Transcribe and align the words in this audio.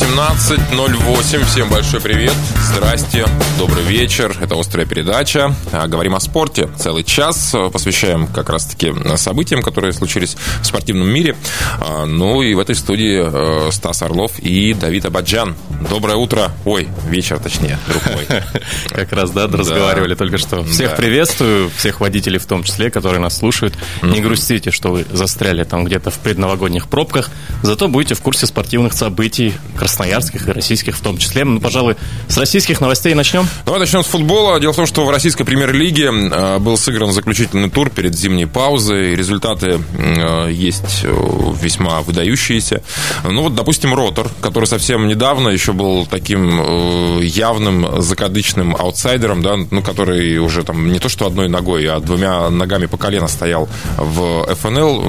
18.08. 0.00 1.44
Всем 1.44 1.68
большой 1.68 2.00
привет. 2.00 2.34
Здрасте. 2.62 3.26
Добрый 3.58 3.82
вечер. 3.82 4.36
Это 4.40 4.58
«Острая 4.58 4.86
передача». 4.86 5.54
А, 5.72 5.88
говорим 5.88 6.14
о 6.14 6.20
спорте. 6.20 6.68
Целый 6.78 7.02
час 7.02 7.54
посвящаем 7.72 8.28
как 8.28 8.48
раз-таки 8.48 8.94
событиям, 9.16 9.60
которые 9.60 9.92
случились 9.92 10.36
в 10.62 10.66
спортивном 10.66 11.08
мире. 11.08 11.36
А, 11.80 12.06
ну 12.06 12.42
и 12.42 12.54
в 12.54 12.60
этой 12.60 12.76
студии 12.76 13.68
э, 13.68 13.72
Стас 13.72 14.02
Орлов 14.02 14.38
и 14.38 14.72
Давид 14.72 15.04
Абаджан. 15.04 15.56
Доброе 15.90 16.16
утро. 16.16 16.52
Ой, 16.64 16.88
вечер 17.08 17.40
точнее, 17.40 17.78
друг 17.88 18.06
мой. 18.06 18.26
Как 18.90 19.12
раз, 19.12 19.30
да, 19.30 19.48
разговаривали 19.48 20.14
только 20.14 20.38
что. 20.38 20.62
Всех 20.64 20.96
приветствую, 20.96 21.70
всех 21.76 22.00
водителей 22.00 22.38
в 22.38 22.46
том 22.46 22.62
числе, 22.62 22.90
которые 22.90 23.20
нас 23.20 23.36
слушают. 23.36 23.74
Не 24.02 24.20
грустите, 24.20 24.70
что 24.70 24.90
вы 24.90 25.06
застряли 25.12 25.64
там 25.64 25.84
где-то 25.84 26.10
в 26.10 26.18
предновогодних 26.18 26.88
пробках. 26.88 27.30
Зато 27.62 27.88
будете 27.88 28.14
в 28.14 28.22
курсе 28.22 28.46
спортивных 28.46 28.92
событий 28.92 29.54
красноярских 29.88 30.46
и 30.46 30.52
российских 30.52 30.96
в 30.96 31.00
том 31.00 31.16
числе. 31.16 31.44
Ну, 31.44 31.60
пожалуй, 31.60 31.96
с 32.28 32.36
российских 32.36 32.80
новостей 32.82 33.14
начнем. 33.14 33.46
Давай 33.64 33.80
начнем 33.80 34.02
с 34.02 34.06
футбола. 34.06 34.60
Дело 34.60 34.74
в 34.74 34.76
том, 34.76 34.86
что 34.86 35.06
в 35.06 35.10
российской 35.10 35.44
премьер-лиге 35.44 36.10
э, 36.12 36.58
был 36.58 36.76
сыгран 36.76 37.10
заключительный 37.10 37.70
тур 37.70 37.88
перед 37.88 38.14
зимней 38.14 38.46
паузой. 38.46 39.16
Результаты 39.16 39.80
э, 39.96 40.50
есть 40.52 41.04
э, 41.04 41.52
весьма 41.62 42.02
выдающиеся. 42.02 42.82
Ну 43.24 43.44
вот, 43.44 43.54
допустим, 43.54 43.94
Ротор, 43.94 44.28
который 44.42 44.66
совсем 44.66 45.08
недавно 45.08 45.48
еще 45.48 45.72
был 45.72 46.04
таким 46.04 47.20
явным 47.20 48.02
закадычным 48.02 48.76
аутсайдером, 48.76 49.42
да, 49.42 49.56
ну, 49.56 49.82
который 49.82 50.36
уже 50.38 50.64
там 50.64 50.92
не 50.92 50.98
то 50.98 51.08
что 51.08 51.26
одной 51.26 51.48
ногой, 51.48 51.86
а 51.86 51.98
двумя 52.00 52.50
ногами 52.50 52.86
по 52.86 52.98
колено 52.98 53.28
стоял 53.28 53.68
в 53.96 54.54
ФНЛ 54.54 55.08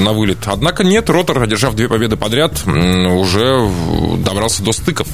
на 0.00 0.12
вылет. 0.12 0.38
Однако 0.46 0.82
нет, 0.82 1.08
Ротор, 1.10 1.42
одержав 1.42 1.76
две 1.76 1.88
победы 1.88 2.16
подряд, 2.16 2.66
уже 2.66 3.70
добрался 4.22 4.62
до 4.62 4.72
стыков. 4.72 5.08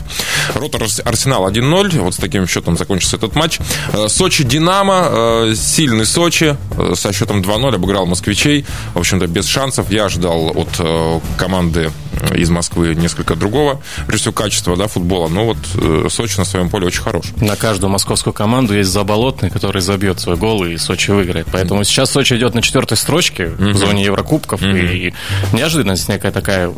Ротор 0.55 0.83
Арсенал 1.05 1.49
1-0. 1.49 2.01
Вот 2.01 2.15
с 2.15 2.19
таким 2.19 2.47
счетом 2.47 2.77
закончился 2.77 3.17
этот 3.17 3.35
матч. 3.35 3.59
Э, 3.93 4.09
Сочи 4.09 4.45
Динамо. 4.45 5.09
Э, 5.11 5.55
сильный 5.57 6.07
Сочи. 6.07 6.57
Э, 6.77 6.95
со 6.97 7.13
счетом 7.13 7.43
2-0 7.43 7.75
обыграл 7.75 8.07
москвичей. 8.07 8.65
В 8.95 8.99
общем-то, 8.99 9.27
без 9.27 9.47
шансов. 9.47 9.91
Я 9.91 10.07
ожидал 10.07 10.53
от 10.55 11.21
команды 11.37 11.91
из 12.35 12.51
Москвы 12.51 12.95
несколько 12.95 13.35
другого, 13.35 13.81
прежде 14.07 14.23
всего, 14.23 14.33
качества 14.33 14.77
да, 14.77 14.89
футбола. 14.89 15.29
Но 15.29 15.47
вот 15.47 16.13
Сочи 16.13 16.39
на 16.39 16.45
своем 16.45 16.69
поле 16.69 16.87
очень 16.87 17.03
хорош. 17.03 17.27
На 17.37 17.57
каждую 17.57 17.91
московскую 17.91 18.33
команду 18.33 18.75
есть 18.77 18.91
заболотный, 18.91 19.51
который 19.51 19.83
забьет 19.83 20.21
свой 20.21 20.37
гол, 20.37 20.65
и 20.65 20.77
Сочи 20.77 21.11
выиграет. 21.11 21.47
Поэтому 21.53 21.85
сейчас 21.85 22.11
Сочи 22.11 22.35
идет 22.35 22.55
на 22.55 22.63
четвертой 22.63 22.97
строчке 22.97 23.47
в 23.47 23.77
зоне 23.77 24.05
Еврокубков. 24.05 24.63
И 24.63 25.15
неожиданность 25.53 26.09
некая 26.09 26.33
такая, 26.33 26.73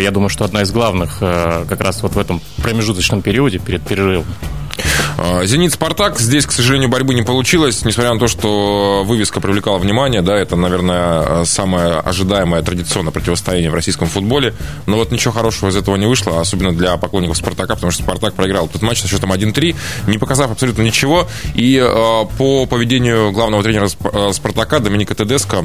я 0.00 0.10
думаю, 0.10 0.28
что 0.28 0.44
одна 0.44 0.62
из 0.62 0.70
главных 0.70 1.18
как 1.18 1.80
раз 1.80 2.02
вот 2.02 2.14
в 2.14 2.18
этом 2.18 2.40
промежуточном 2.62 3.22
периоде 3.22 3.58
перед 3.58 3.82
перерывом. 3.82 4.26
А, 5.18 5.44
Зенит 5.44 5.72
Спартак. 5.72 6.18
Здесь, 6.18 6.46
к 6.46 6.52
сожалению, 6.52 6.88
борьбы 6.88 7.14
не 7.14 7.22
получилось, 7.22 7.84
несмотря 7.84 8.12
на 8.12 8.20
то, 8.20 8.28
что 8.28 9.02
вывеска 9.04 9.40
привлекала 9.40 9.78
внимание. 9.78 10.22
Да, 10.22 10.36
это, 10.36 10.56
наверное, 10.56 11.44
самое 11.44 11.94
ожидаемое 11.94 12.62
традиционное 12.62 13.12
противостояние 13.12 13.70
в 13.70 13.74
российском 13.74 14.08
футболе. 14.08 14.54
Но 14.86 14.96
вот 14.96 15.12
ничего 15.12 15.32
хорошего 15.32 15.70
из 15.70 15.76
этого 15.76 15.96
не 15.96 16.06
вышло, 16.06 16.40
особенно 16.40 16.72
для 16.72 16.96
поклонников 16.96 17.36
Спартака, 17.36 17.74
потому 17.74 17.92
что 17.92 18.02
Спартак 18.02 18.34
проиграл 18.34 18.66
этот 18.66 18.82
матч 18.82 19.00
со 19.00 19.08
счетом 19.08 19.32
1-3, 19.32 19.76
не 20.08 20.18
показав 20.18 20.50
абсолютно 20.50 20.82
ничего. 20.82 21.28
И 21.54 21.76
э, 21.76 22.24
по 22.38 22.66
поведению 22.66 23.32
главного 23.32 23.62
тренера 23.62 23.88
э, 23.88 24.32
Спартака 24.32 24.80
Доминика 24.80 25.14
Тедеско, 25.14 25.64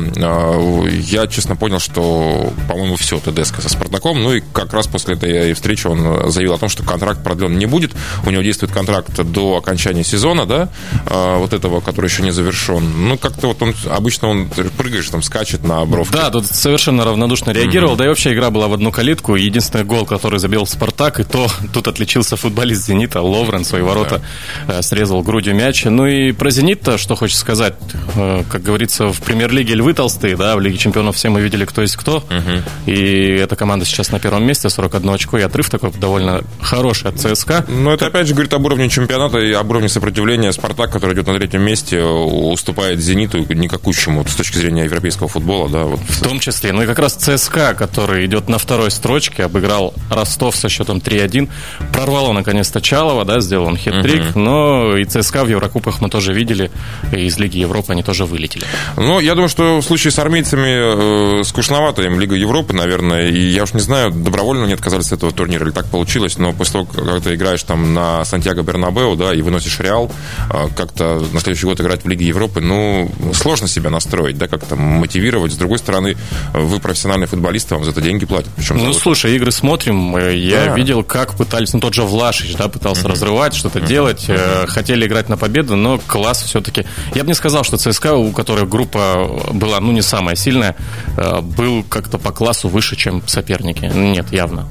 я 1.09 1.27
честно 1.27 1.55
понял, 1.55 1.79
что, 1.79 2.51
по-моему, 2.67 2.95
все 2.95 3.19
Тедеско 3.19 3.61
со 3.61 3.69
Спартаком. 3.69 4.21
Ну 4.21 4.33
и 4.33 4.41
как 4.53 4.73
раз 4.73 4.87
после 4.87 5.15
этой 5.15 5.53
встречи 5.53 5.87
он 5.87 6.31
заявил 6.31 6.53
о 6.53 6.57
том, 6.57 6.69
что 6.69 6.83
контракт 6.83 7.23
продлен 7.23 7.57
не 7.57 7.65
будет. 7.65 7.91
У 8.25 8.29
него 8.29 8.41
действует 8.41 8.71
контракт 8.71 9.18
до 9.23 9.57
окончания 9.57 10.03
сезона, 10.03 10.45
да, 10.45 10.69
а, 11.05 11.37
вот 11.37 11.53
этого, 11.53 11.79
который 11.79 12.07
еще 12.07 12.23
не 12.23 12.31
завершен. 12.31 13.07
Ну, 13.07 13.17
как-то 13.17 13.47
вот 13.47 13.61
он, 13.61 13.73
обычно 13.89 14.27
он 14.27 14.49
прыгаешь, 14.49 15.09
там, 15.09 15.21
скачет 15.21 15.63
на 15.63 15.85
бровке. 15.85 16.15
Да, 16.15 16.29
тут 16.29 16.45
совершенно 16.45 17.05
равнодушно 17.05 17.51
реагировал, 17.51 17.93
mm-hmm. 17.93 17.97
да 17.97 18.05
и 18.05 18.07
вообще 18.07 18.33
игра 18.33 18.49
была 18.49 18.67
в 18.67 18.73
одну 18.73 18.91
калитку. 18.91 19.35
Единственный 19.35 19.83
гол, 19.83 20.05
который 20.05 20.39
забил 20.39 20.65
Спартак, 20.65 21.19
и 21.19 21.23
то 21.23 21.47
тут 21.73 21.87
отличился 21.87 22.35
футболист 22.35 22.85
Зенита, 22.85 23.21
Ловрен, 23.21 23.65
свои 23.65 23.81
ворота 23.81 24.21
да. 24.67 24.79
Э, 24.79 24.81
срезал 24.81 25.21
грудью 25.21 25.55
мяч. 25.55 25.85
Ну 25.85 26.05
и 26.07 26.31
про 26.31 26.51
Зенит-то, 26.51 26.97
что 26.97 27.15
хочется 27.15 27.41
сказать, 27.41 27.75
э, 28.15 28.43
как 28.49 28.63
говорится, 28.63 29.11
в 29.11 29.21
премьер-лиге 29.21 29.75
львы 29.75 29.93
толстые, 29.93 30.35
да, 30.35 30.55
в 30.55 30.59
Лиге 30.59 30.77
чемпионов 30.77 31.15
все 31.15 31.29
мы 31.29 31.41
видели, 31.41 31.65
кто 31.65 31.81
есть 31.81 31.95
кто. 31.95 32.23
Mm-hmm. 32.29 32.63
И 32.87 33.35
эта 33.35 33.55
команда 33.55 33.85
сейчас 33.85 34.11
на 34.11 34.19
первом 34.19 34.43
месте, 34.45 34.69
41 34.69 35.09
очко, 35.09 35.37
и 35.37 35.41
отрыв 35.41 35.69
такой 35.69 35.91
довольно 35.91 36.43
хороший 36.61 37.09
от 37.09 37.19
ЦСКА. 37.19 37.65
Ну, 37.67 37.91
это 37.91 38.07
опять 38.07 38.27
же 38.27 38.33
говорит 38.33 38.53
об 38.53 38.65
уровне 38.65 38.89
чемпионата 39.09 39.39
и 39.39 39.51
об 39.53 39.67
уровне 39.71 39.89
сопротивления. 39.89 40.51
Спартак, 40.51 40.91
который 40.91 41.15
идет 41.15 41.25
на 41.25 41.33
третьем 41.33 41.63
месте, 41.63 42.03
уступает 42.03 42.99
Зениту 42.99 43.39
никакущему 43.39 44.23
с 44.27 44.35
точки 44.35 44.57
зрения 44.57 44.83
европейского 44.83 45.27
футбола. 45.27 45.67
Да, 45.67 45.83
вот. 45.85 45.99
В 45.99 46.21
том 46.21 46.39
числе. 46.39 46.73
Ну 46.73 46.83
и 46.83 46.85
как 46.85 46.99
раз 46.99 47.13
ЦСКА, 47.15 47.73
который 47.73 48.27
идет 48.27 48.49
на 48.49 48.59
второй 48.59 48.91
строчке, 48.91 49.45
обыграл 49.45 49.95
Ростов 50.11 50.55
со 50.55 50.69
счетом 50.69 50.99
3-1. 50.99 51.49
Прорвало 51.91 52.33
наконец-то 52.33 52.81
Чалова, 52.81 53.25
да, 53.25 53.39
сделал 53.39 53.65
он 53.65 53.77
хит-трик. 53.77 54.29
Угу. 54.29 54.39
Но 54.39 54.95
и 54.95 55.05
ЦСКА 55.05 55.43
в 55.43 55.49
Еврокубках 55.49 56.01
мы 56.01 56.09
тоже 56.09 56.31
видели. 56.31 56.69
И 57.11 57.25
из 57.25 57.39
Лиги 57.39 57.57
Европы 57.57 57.93
они 57.93 58.03
тоже 58.03 58.25
вылетели. 58.25 58.65
Ну, 58.95 59.19
я 59.19 59.33
думаю, 59.33 59.49
что 59.49 59.79
в 59.79 59.83
случае 59.83 60.11
с 60.11 60.19
армейцами 60.19 61.39
э, 61.39 61.43
скучновато 61.45 62.03
им 62.03 62.19
Лига 62.19 62.35
Европы, 62.35 62.73
наверное. 62.73 63.29
И 63.29 63.39
я 63.39 63.63
уж 63.63 63.73
не 63.73 63.81
знаю, 63.81 64.11
добровольно 64.11 64.65
они 64.65 64.73
отказались 64.73 65.07
от 65.07 65.13
этого 65.13 65.31
турнира 65.31 65.65
или 65.65 65.73
так 65.73 65.87
получилось. 65.87 66.37
Но 66.37 66.53
после 66.53 66.73
того, 66.73 66.85
как 66.85 67.23
ты 67.23 67.33
играешь 67.33 67.63
там 67.63 67.95
на 67.95 68.23
Сантьяго 68.23 68.61
Бернабеу, 68.99 69.15
да, 69.15 69.33
и 69.33 69.41
выносишь 69.41 69.79
Реал, 69.79 70.11
а, 70.49 70.67
как-то 70.75 71.25
на 71.31 71.39
следующий 71.39 71.65
год 71.65 71.79
играть 71.81 72.03
в 72.03 72.07
Лиге 72.07 72.25
Европы, 72.27 72.61
ну, 72.61 73.11
сложно 73.33 73.67
себя 73.67 73.89
настроить, 73.89 74.37
да, 74.37 74.47
как-то 74.47 74.75
мотивировать. 74.75 75.53
С 75.53 75.57
другой 75.57 75.79
стороны, 75.79 76.17
вы 76.53 76.79
профессиональный 76.79 77.27
футболист, 77.27 77.71
вам 77.71 77.83
за 77.83 77.91
это 77.91 78.01
деньги 78.01 78.25
платят. 78.25 78.49
Причем 78.55 78.77
ну, 78.77 78.93
слушай, 78.93 79.35
игры 79.35 79.51
смотрим, 79.51 80.15
э, 80.15 80.35
я 80.35 80.65
да. 80.65 80.75
видел, 80.75 81.03
как 81.03 81.35
пытались, 81.35 81.73
ну, 81.73 81.79
тот 81.79 81.93
же 81.93 82.03
Влашич, 82.03 82.55
да, 82.55 82.67
пытался 82.67 83.03
mm-hmm. 83.03 83.11
разрывать, 83.11 83.55
что-то 83.55 83.79
mm-hmm. 83.79 83.87
делать, 83.87 84.25
mm-hmm. 84.27 84.67
хотели 84.67 85.05
играть 85.05 85.29
на 85.29 85.37
победу, 85.37 85.75
но 85.75 85.99
класс 86.05 86.43
все-таки. 86.43 86.85
Я 87.15 87.23
бы 87.23 87.29
не 87.29 87.35
сказал, 87.35 87.63
что 87.63 87.77
ЦСКА, 87.77 88.15
у 88.15 88.31
которой 88.31 88.65
группа 88.65 89.49
была, 89.51 89.79
ну, 89.79 89.91
не 89.91 90.01
самая 90.01 90.35
сильная, 90.35 90.75
э, 91.17 91.41
был 91.41 91.83
как-то 91.83 92.17
по 92.17 92.31
классу 92.31 92.69
выше, 92.69 92.95
чем 92.95 93.23
соперники. 93.27 93.91
Нет, 93.93 94.31
явно. 94.31 94.69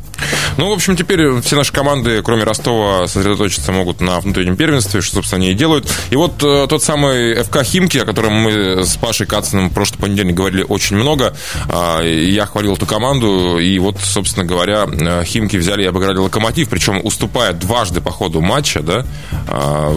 Ну, 0.59 0.71
в 0.71 0.73
общем, 0.73 0.97
теперь 0.97 1.41
все 1.41 1.55
наши 1.55 1.73
команды, 1.73 2.21
кроме 2.23 2.43
Ростова, 2.43 3.06
сосредоточиться 3.06 3.71
могут 3.71 4.01
на 4.01 4.19
внутреннем 4.21 4.56
первенстве, 4.56 5.01
что, 5.01 5.17
собственно, 5.17 5.43
они 5.43 5.53
и 5.53 5.55
делают. 5.55 5.89
И 6.11 6.17
вот 6.17 6.43
э, 6.43 6.67
тот 6.69 6.83
самый 6.83 7.34
ФК 7.45 7.62
Химки, 7.62 7.99
о 7.99 8.05
котором 8.05 8.33
мы 8.33 8.84
с 8.84 8.97
Пашей 8.97 9.27
Кациным 9.27 9.71
в 9.71 9.73
прошлый 9.73 10.01
понедельник 10.01 10.34
говорили 10.34 10.65
очень 10.69 10.97
много, 10.97 11.37
э, 11.69 12.27
я 12.28 12.47
хвалил 12.47 12.75
эту 12.75 12.87
команду, 12.87 13.59
и 13.59 13.78
вот, 13.78 14.01
собственно 14.01 14.45
говоря, 14.45 14.87
э, 14.91 15.25
Химки 15.25 15.57
взяли 15.57 15.84
и 15.84 15.87
обыграли 15.87 16.19
Локомотив, 16.19 16.69
причем 16.69 17.01
уступая 17.05 17.53
дважды 17.53 18.01
по 18.01 18.11
ходу 18.11 18.41
матча, 18.41 18.81
да, 18.81 19.07
э, 19.47 19.93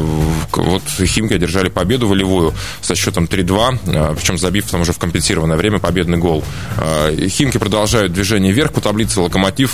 вот 0.52 0.84
Химки 1.00 1.34
одержали 1.34 1.70
победу 1.70 2.08
волевую 2.08 2.54
со 2.82 2.94
счетом 2.96 3.26
3-2, 3.26 3.80
э, 3.86 4.16
причем 4.16 4.38
забив 4.38 4.70
там 4.70 4.82
уже 4.82 4.94
в 4.94 5.00
компенсированное 5.00 5.58
время 5.58 5.80
победный 5.80 6.20
гол. 6.20 6.44
Э, 6.78 7.28
Химки 7.28 7.58
продолжают 7.58 8.14
движение 8.14 8.54
вверх 8.54 8.74
по 8.74 8.82
таблице, 8.82 9.22
Локомотив 9.22 9.74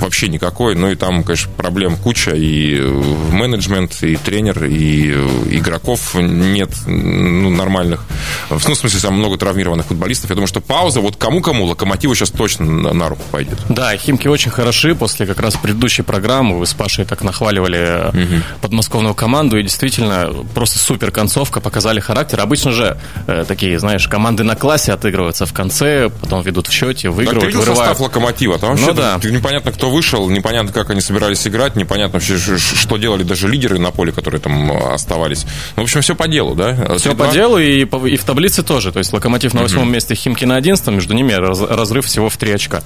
вообще 0.00 0.28
никакой. 0.28 0.74
Ну 0.74 0.90
и 0.90 0.94
там, 0.94 1.22
конечно, 1.22 1.50
проблем 1.52 1.96
куча. 1.96 2.32
И 2.32 2.76
э, 2.78 3.02
менеджмент, 3.32 4.02
и 4.02 4.16
тренер, 4.16 4.64
и 4.64 5.12
э, 5.14 5.28
игроков 5.50 6.14
нет 6.14 6.70
ну, 6.86 7.50
нормальных. 7.50 8.04
Ну, 8.50 8.58
в 8.58 8.62
смысле, 8.62 9.00
там 9.00 9.14
много 9.14 9.36
травмированных 9.36 9.86
футболистов. 9.86 10.30
Я 10.30 10.36
думаю, 10.36 10.48
что 10.48 10.60
пауза, 10.60 11.00
вот 11.00 11.16
кому-кому, 11.16 11.64
Локомотиву 11.66 12.14
сейчас 12.14 12.30
точно 12.30 12.66
на, 12.66 12.92
на 12.92 13.08
руку 13.08 13.22
пойдет. 13.30 13.58
Да, 13.68 13.96
Химки 13.96 14.28
очень 14.28 14.50
хороши. 14.50 14.94
После 14.94 15.26
как 15.26 15.40
раз 15.40 15.56
предыдущей 15.56 16.02
программы 16.02 16.58
вы 16.58 16.66
с 16.66 16.74
Пашей 16.74 17.04
так 17.04 17.22
нахваливали 17.22 18.08
угу. 18.08 18.42
подмосковную 18.60 19.14
команду. 19.14 19.58
И 19.58 19.62
действительно, 19.62 20.32
просто 20.54 20.78
супер 20.78 21.10
концовка, 21.10 21.60
показали 21.60 22.00
характер. 22.00 22.40
Обычно 22.40 22.72
же 22.72 22.98
э, 23.26 23.44
такие, 23.46 23.78
знаешь, 23.78 24.06
команды 24.08 24.44
на 24.44 24.56
классе 24.56 24.92
отыгрываются 24.92 25.46
в 25.46 25.52
конце, 25.52 26.08
потом 26.08 26.42
ведут 26.42 26.68
в 26.68 26.72
счете, 26.72 27.10
выигрывают, 27.10 27.40
так, 27.40 27.40
ты 27.40 27.46
видел 27.46 27.60
вырывают. 27.60 27.90
состав 27.90 28.00
Локомотива? 28.00 28.58
Там 28.58 28.70
вообще 28.70 28.86
ну, 28.86 28.94
да. 28.94 29.20
непонятно, 29.22 29.72
кто 29.76 29.90
вышел, 29.90 30.28
непонятно, 30.30 30.72
как 30.72 30.90
они 30.90 31.00
собирались 31.00 31.46
играть, 31.46 31.76
непонятно 31.76 32.14
вообще, 32.14 32.38
что 32.38 32.96
делали 32.96 33.22
даже 33.22 33.46
лидеры 33.48 33.78
на 33.78 33.90
поле, 33.90 34.10
которые 34.10 34.40
там 34.40 34.72
оставались. 34.92 35.44
Ну, 35.76 35.82
в 35.82 35.84
общем, 35.84 36.00
все 36.00 36.14
по 36.14 36.26
делу, 36.28 36.54
да? 36.54 36.96
Все 36.96 37.14
по 37.14 37.28
делу 37.28 37.58
и, 37.58 37.82
и 37.82 38.16
в 38.16 38.24
таблице 38.24 38.62
тоже. 38.62 38.90
То 38.90 38.98
есть 38.98 39.12
Локомотив 39.12 39.54
на 39.54 39.62
восьмом 39.62 39.92
месте, 39.92 40.14
Химки 40.14 40.44
на 40.44 40.56
одиннадцатом, 40.56 40.94
между 40.94 41.14
ними 41.14 41.32
разрыв 41.32 42.06
всего 42.06 42.30
в 42.30 42.36
три 42.36 42.52
очка. 42.52 42.82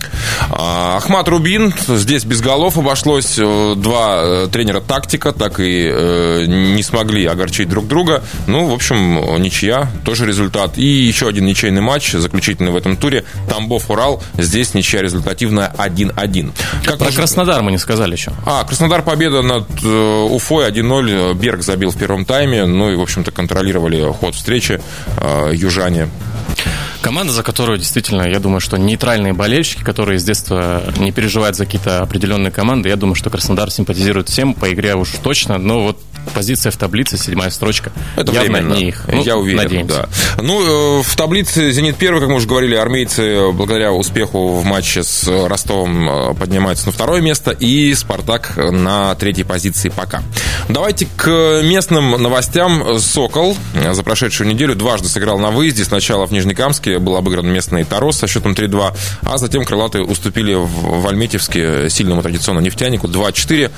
А, 0.50 0.96
Ахмат 0.96 1.28
Рубин, 1.28 1.72
здесь 1.87 2.25
без 2.25 2.40
голов 2.40 2.76
обошлось. 2.76 3.38
Э, 3.38 3.75
два 3.76 4.20
э, 4.22 4.48
тренера 4.50 4.81
тактика 4.81 5.32
так 5.32 5.60
и 5.60 5.88
э, 5.88 6.44
не 6.46 6.82
смогли 6.82 7.25
огорчить 7.26 7.69
друг 7.69 7.86
друга. 7.86 8.22
Ну, 8.46 8.66
в 8.66 8.75
общем, 8.75 9.40
ничья, 9.40 9.88
тоже 10.04 10.26
результат. 10.26 10.76
И 10.76 10.84
еще 10.84 11.28
один 11.28 11.46
ничейный 11.46 11.81
матч, 11.81 12.12
заключительный 12.12 12.72
в 12.72 12.76
этом 12.76 12.96
туре. 12.96 13.25
Тамбов-Урал, 13.48 14.22
здесь 14.36 14.75
ничья 14.75 15.02
результативная 15.02 15.72
1-1. 15.78 16.52
Как 16.85 16.99
Про. 16.99 17.12
Краснодар 17.12 17.62
мы 17.62 17.71
не 17.71 17.79
сказали 17.79 18.12
еще. 18.12 18.32
А, 18.47 18.65
Краснодар 18.65 19.03
победа 19.03 19.43
над 19.43 19.67
э, 19.82 20.27
Уфой 20.31 20.69
1-0. 20.69 21.35
Берг 21.35 21.62
забил 21.62 21.91
в 21.91 21.97
первом 21.97 22.25
тайме. 22.25 22.65
Ну 22.67 22.91
и, 22.91 22.97
в 22.97 23.00
общем-то, 23.00 23.31
контролировали 23.31 24.12
ход 24.12 24.35
встречи 24.35 24.81
э, 25.19 25.50
южане. 25.55 26.09
Команда, 27.03 27.32
за 27.32 27.43
которую 27.43 27.79
действительно, 27.79 28.23
я 28.23 28.41
думаю, 28.41 28.61
что 28.61 28.77
нейтральные 28.77 29.32
болельщики, 29.32 29.82
которые 29.82 30.19
с 30.19 30.25
детства 30.25 30.82
не 30.99 31.12
переживают 31.12 31.56
за 31.56 31.65
какие-то 31.65 32.03
определенные 32.03 32.50
команды, 32.50 32.91
я 32.91 32.97
думаю, 32.97 33.15
что 33.15 33.31
Краснодар 33.31 33.71
симпатизирует 33.71 34.29
всем, 34.29 34.53
по 34.53 34.71
игре 34.71 34.94
уж 34.94 35.11
точно, 35.23 35.56
но 35.56 35.82
вот 35.82 35.99
позиция 36.34 36.72
в 36.72 36.76
таблице, 36.76 37.17
седьмая 37.17 37.50
строчка. 37.50 37.93
Это 38.17 38.32
явно 38.32 38.58
временно. 38.58 38.75
не 38.75 38.88
их. 38.88 39.05
Ну, 39.08 39.22
я 39.22 39.37
уверен. 39.37 39.58
Надеемся. 39.58 40.08
Да. 40.37 40.43
Ну, 40.43 41.00
э, 41.00 41.02
в 41.02 41.17
таблице 41.17 41.70
«Зенит» 41.70 41.96
первый, 41.96 42.20
как 42.20 42.28
мы 42.28 42.37
уже 42.37 42.46
говорили, 42.46 42.75
армейцы 42.75 43.50
благодаря 43.52 43.93
успеху 43.93 44.55
в 44.55 44.64
матче 44.64 45.02
с 45.02 45.26
Ростовом 45.26 46.08
э, 46.08 46.34
поднимаются 46.34 46.87
на 46.87 46.93
второе 46.93 47.20
место, 47.20 47.50
и 47.50 47.94
«Спартак» 47.94 48.56
на 48.56 49.14
третьей 49.17 49.44
позиции 49.44 49.88
пока. 49.88 50.22
Давайте 50.69 51.06
к 51.17 51.61
местным 51.62 52.11
новостям. 52.22 52.99
«Сокол» 52.99 53.56
за 53.93 54.02
прошедшую 54.02 54.49
неделю 54.49 54.75
дважды 54.75 55.08
сыграл 55.08 55.38
на 55.38 55.50
выезде. 55.50 55.84
Сначала 55.84 56.26
в 56.26 56.32
Нижнекамске 56.32 56.99
был 56.99 57.17
обыгран 57.17 57.46
местный 57.46 57.84
«Тарос» 57.84 58.19
со 58.19 58.26
счетом 58.26 58.52
3-2, 58.52 58.96
а 59.22 59.38
затем 59.38 59.64
крылатые 59.64 60.05
уступили 60.05 60.55
в 60.55 61.06
Альметьевске 61.06 61.88
сильному 61.90 62.22
традиционному 62.22 62.64
нефтянику 62.64 63.06
2-4. 63.06 63.70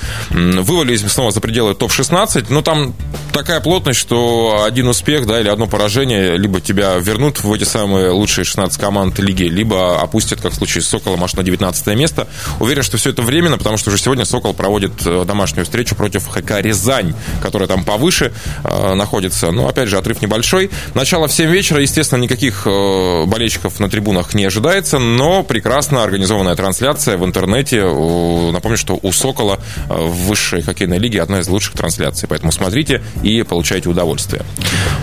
Вывалились 0.63 1.01
снова 1.11 1.31
за 1.31 1.41
пределы 1.41 1.75
топ-16, 1.75 2.32
15, 2.33 2.51
ну 2.51 2.63
там 2.63 2.95
такая 3.33 3.61
плотность, 3.61 3.99
что 3.99 4.65
один 4.67 4.89
успех, 4.89 5.27
да, 5.27 5.41
или 5.41 5.49
одно 5.49 5.67
поражение, 5.67 6.37
либо 6.37 6.61
тебя 6.61 6.95
вернут 6.97 7.43
в 7.43 7.53
эти 7.53 7.65
самые 7.65 8.11
лучшие 8.11 8.45
16 8.45 8.81
команд 8.81 9.19
лиги, 9.19 9.45
либо 9.45 10.01
опустят, 10.01 10.41
как 10.41 10.53
в 10.53 10.55
случае 10.55 10.83
с 10.83 10.89
Соколом, 10.89 11.25
аж 11.25 11.35
на 11.35 11.43
19 11.43 11.87
место. 11.89 12.29
Уверен, 12.61 12.83
что 12.83 12.97
все 12.97 13.11
это 13.11 13.23
временно, 13.23 13.59
потому 13.59 13.77
что 13.77 13.91
уже 13.91 13.99
сегодня 13.99 14.25
Сокол 14.25 14.55
проводит 14.55 14.93
э, 15.07 15.25
домашнюю 15.27 15.65
встречу 15.65 15.95
против 15.95 16.29
ХК 16.29 16.61
Рязань, 16.61 17.15
которая 17.43 17.69
там 17.69 17.85
повыше 17.85 18.33
э, 18.65 18.95
находится. 18.95 19.51
Ну, 19.51 19.67
опять 19.69 19.89
же, 19.89 19.99
отрыв 19.99 20.21
небольшой. 20.23 20.71
Начало 20.95 21.29
в 21.29 21.33
7 21.33 21.51
вечера, 21.51 21.81
естественно, 21.81 22.21
никаких 22.21 22.67
э, 22.67 23.25
болельщиков 23.27 23.81
на 23.81 23.89
трибунах 23.89 24.35
не 24.35 24.45
ожидается, 24.45 24.99
но 24.99 25.43
прекрасно 25.43 26.03
организованная 26.03 26.55
трансляция 26.55 27.17
в 27.17 27.25
интернете. 27.25 27.83
Напомню, 27.83 28.77
что 28.77 28.99
у 29.01 29.13
Сокола 29.13 29.59
э, 29.89 29.95
в 29.95 30.29
высшей 30.29 30.63
хоккейной 30.63 30.99
лиге 30.99 31.23
одна 31.23 31.41
из 31.41 31.49
лучших 31.49 31.75
трансляций 31.75 32.22
трансляции. 32.23 32.27
Поэтому 32.27 32.53
смотрите 32.53 33.03
и 33.23 33.43
получайте 33.43 33.89
удовольствие. 33.89 34.43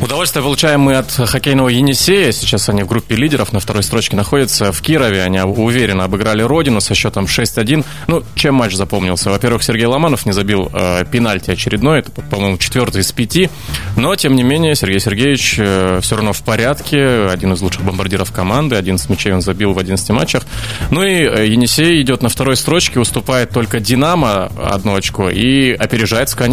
Удовольствие 0.01 0.43
получаем 0.43 0.81
мы 0.81 0.95
от 0.95 1.11
хоккейного 1.11 1.69
Енисея. 1.69 2.31
Сейчас 2.31 2.69
они 2.69 2.83
в 2.83 2.87
группе 2.87 3.15
лидеров 3.15 3.53
на 3.53 3.59
второй 3.59 3.83
строчке 3.83 4.15
находятся. 4.15 4.71
В 4.71 4.81
Кирове 4.81 5.23
они 5.23 5.39
уверенно 5.41 6.05
обыграли 6.05 6.41
Родину 6.41 6.81
со 6.81 6.95
счетом 6.95 7.25
6-1. 7.25 7.85
Ну, 8.07 8.23
чем 8.35 8.55
матч 8.55 8.73
запомнился? 8.73 9.29
Во-первых, 9.29 9.63
Сергей 9.63 9.85
Ломанов 9.85 10.25
не 10.25 10.31
забил 10.31 10.69
э, 10.73 11.05
пенальти 11.11 11.51
очередной. 11.51 11.99
Это, 11.99 12.11
по-моему, 12.11 12.57
четвертый 12.57 13.01
из 13.01 13.11
пяти. 13.11 13.49
Но, 13.95 14.15
тем 14.15 14.35
не 14.35 14.43
менее, 14.43 14.75
Сергей 14.75 14.99
Сергеевич 14.99 15.55
э, 15.57 15.99
все 16.01 16.15
равно 16.15 16.33
в 16.33 16.41
порядке. 16.41 17.27
Один 17.29 17.53
из 17.53 17.61
лучших 17.61 17.83
бомбардиров 17.83 18.31
команды. 18.31 18.75
Один 18.75 18.97
с 18.97 19.09
мячей 19.09 19.33
он 19.33 19.41
забил 19.41 19.73
в 19.73 19.79
11 19.79 20.09
матчах. 20.09 20.43
Ну 20.91 21.03
и 21.03 21.23
э, 21.23 21.47
Енисей 21.47 22.01
идет 22.01 22.21
на 22.21 22.29
второй 22.29 22.55
строчке, 22.55 22.99
уступает 22.99 23.51
только 23.51 23.79
Динамо 23.79 24.51
одно 24.61 24.95
очко 24.95 25.29
и 25.29 25.71
опережает 25.71 26.29
СКА 26.29 26.47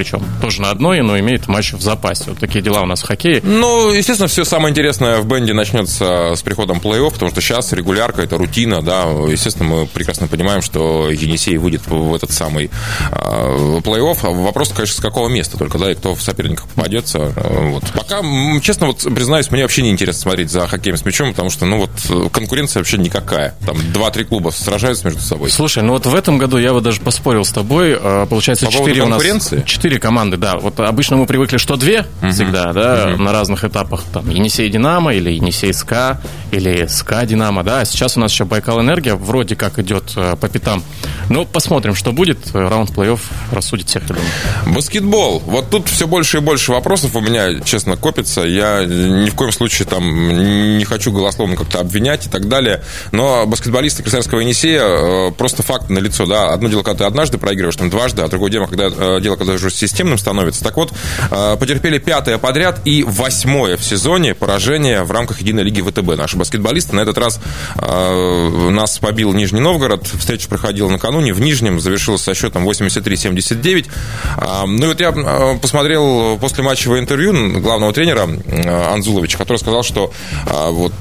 причем 0.00 0.24
тоже 0.40 0.62
на 0.62 0.70
одной, 0.70 1.02
но 1.02 1.18
имеет 1.18 1.46
матч 1.46 1.74
в 1.74 1.82
запасе. 1.82 2.24
Вот 2.28 2.38
такие 2.38 2.62
дела 2.62 2.80
у 2.80 2.86
нас 2.86 3.02
в 3.02 3.06
хоккее. 3.06 3.42
Ну, 3.42 3.92
естественно, 3.92 4.28
все 4.28 4.44
самое 4.46 4.72
интересное 4.72 5.20
в 5.20 5.26
бенде 5.26 5.52
начнется 5.52 6.32
с 6.34 6.40
приходом 6.40 6.78
плей-офф, 6.78 7.12
потому 7.12 7.30
что 7.30 7.42
сейчас 7.42 7.74
регулярка, 7.74 8.22
это 8.22 8.38
рутина, 8.38 8.80
да. 8.80 9.02
Естественно, 9.02 9.68
мы 9.68 9.86
прекрасно 9.86 10.26
понимаем, 10.26 10.62
что 10.62 11.10
Енисей 11.10 11.58
выйдет 11.58 11.82
в 11.86 12.14
этот 12.14 12.30
самый 12.32 12.70
э, 13.12 13.80
плей-офф. 13.84 14.42
Вопрос, 14.42 14.70
конечно, 14.70 14.96
с 14.96 15.00
какого 15.00 15.28
места 15.28 15.58
только, 15.58 15.76
да, 15.76 15.92
и 15.92 15.94
кто 15.94 16.14
в 16.14 16.22
соперниках 16.22 16.66
попадется. 16.68 17.34
Вот. 17.36 17.84
Пока, 17.92 18.22
честно, 18.62 18.86
вот 18.86 19.02
признаюсь, 19.14 19.50
мне 19.50 19.60
вообще 19.60 19.82
не 19.82 19.90
интересно 19.90 20.22
смотреть 20.22 20.50
за 20.50 20.66
хоккеем 20.66 20.96
с 20.96 21.04
мячом, 21.04 21.32
потому 21.32 21.50
что, 21.50 21.66
ну, 21.66 21.76
вот 21.76 22.32
конкуренция 22.32 22.80
вообще 22.80 22.96
никакая. 22.96 23.54
Там 23.66 23.76
два-три 23.92 24.24
клуба 24.24 24.48
сражаются 24.48 25.04
между 25.04 25.20
собой. 25.20 25.50
Слушай, 25.50 25.82
ну 25.82 25.92
вот 25.92 26.06
в 26.06 26.14
этом 26.14 26.38
году 26.38 26.56
я 26.56 26.72
вот 26.72 26.84
даже 26.84 27.02
поспорил 27.02 27.44
с 27.44 27.50
тобой. 27.50 27.94
А, 28.00 28.24
получается, 28.24 28.66
четыре 28.66 29.02
у 29.02 29.08
нас... 29.08 29.22
Четыре 29.66 29.89
четыре 29.90 30.00
команды, 30.00 30.36
да. 30.36 30.56
Вот 30.56 30.78
обычно 30.78 31.16
мы 31.16 31.26
привыкли, 31.26 31.56
что 31.56 31.74
две 31.74 32.06
uh-huh. 32.22 32.30
всегда, 32.30 32.72
да, 32.72 33.08
uh-huh. 33.08 33.16
на 33.16 33.32
разных 33.32 33.64
этапах. 33.64 34.04
Там 34.12 34.30
Енисей 34.30 34.68
Динамо 34.68 35.12
или 35.12 35.30
Енисей 35.30 35.74
СКА 35.74 36.20
или 36.52 36.86
СКА 36.86 37.26
Динамо, 37.26 37.64
да. 37.64 37.80
А 37.80 37.84
сейчас 37.84 38.16
у 38.16 38.20
нас 38.20 38.30
еще 38.30 38.44
Байкал 38.44 38.80
Энергия 38.80 39.16
вроде 39.16 39.56
как 39.56 39.80
идет 39.80 40.12
э, 40.14 40.36
по 40.36 40.48
пятам. 40.48 40.84
Ну, 41.28 41.44
посмотрим, 41.44 41.96
что 41.96 42.12
будет. 42.12 42.38
Раунд 42.54 42.90
плей-офф 42.90 43.20
рассудит 43.50 43.88
всех, 43.88 44.02
я 44.02 44.14
думаю. 44.14 44.76
Баскетбол. 44.76 45.40
Вот 45.40 45.70
тут 45.70 45.88
все 45.88 46.06
больше 46.06 46.36
и 46.36 46.40
больше 46.40 46.70
вопросов 46.70 47.16
у 47.16 47.20
меня, 47.20 47.58
честно, 47.60 47.96
копится. 47.96 48.42
Я 48.42 48.84
ни 48.84 49.28
в 49.28 49.34
коем 49.34 49.50
случае 49.50 49.88
там 49.88 50.78
не 50.78 50.84
хочу 50.84 51.10
голословно 51.10 51.56
как-то 51.56 51.80
обвинять 51.80 52.26
и 52.26 52.30
так 52.30 52.46
далее. 52.46 52.84
Но 53.10 53.44
баскетболисты 53.46 54.04
Красноярского 54.04 54.38
Енисея 54.38 54.82
э, 54.82 55.30
просто 55.32 55.64
факт 55.64 55.90
на 55.90 55.98
лицо, 55.98 56.26
да. 56.26 56.52
Одно 56.52 56.68
дело, 56.68 56.84
когда 56.84 56.98
ты 56.98 57.04
однажды 57.04 57.38
проигрываешь, 57.38 57.74
там 57.74 57.90
дважды, 57.90 58.22
а 58.22 58.28
другое 58.28 58.52
дело, 58.52 58.66
когда, 58.66 58.86
э, 58.86 59.20
дело, 59.20 59.34
когда 59.34 59.54
уже 59.54 59.68
системным 59.80 60.18
становится. 60.18 60.62
Так 60.62 60.76
вот, 60.76 60.92
э, 61.30 61.56
потерпели 61.58 61.98
пятое 61.98 62.38
подряд 62.38 62.80
и 62.84 63.02
восьмое 63.02 63.76
в 63.76 63.84
сезоне 63.84 64.34
поражение 64.34 65.02
в 65.02 65.10
рамках 65.10 65.40
Единой 65.40 65.64
лиги 65.64 65.80
ВТБ. 65.80 66.16
Наши 66.16 66.36
баскетболисты 66.36 66.94
на 66.94 67.00
этот 67.00 67.18
раз 67.18 67.40
э, 67.76 68.70
нас 68.70 68.98
побил 68.98 69.32
Нижний 69.32 69.60
Новгород. 69.60 70.06
Встреча 70.06 70.48
проходила 70.48 70.88
накануне 70.88 71.32
в 71.32 71.40
Нижнем, 71.40 71.80
завершилась 71.80 72.22
со 72.22 72.34
счетом 72.34 72.68
83-79. 72.68 73.86
Э, 74.36 74.66
ну 74.66 74.84
и 74.84 74.88
вот 74.88 75.00
я 75.00 75.12
посмотрел 75.60 76.38
после 76.38 76.62
матчевое 76.62 77.00
интервью 77.00 77.60
главного 77.60 77.92
тренера 77.92 78.28
Анзуловича, 78.92 79.38
который 79.38 79.58
сказал, 79.58 79.82
что 79.82 80.12
вот 80.46 80.92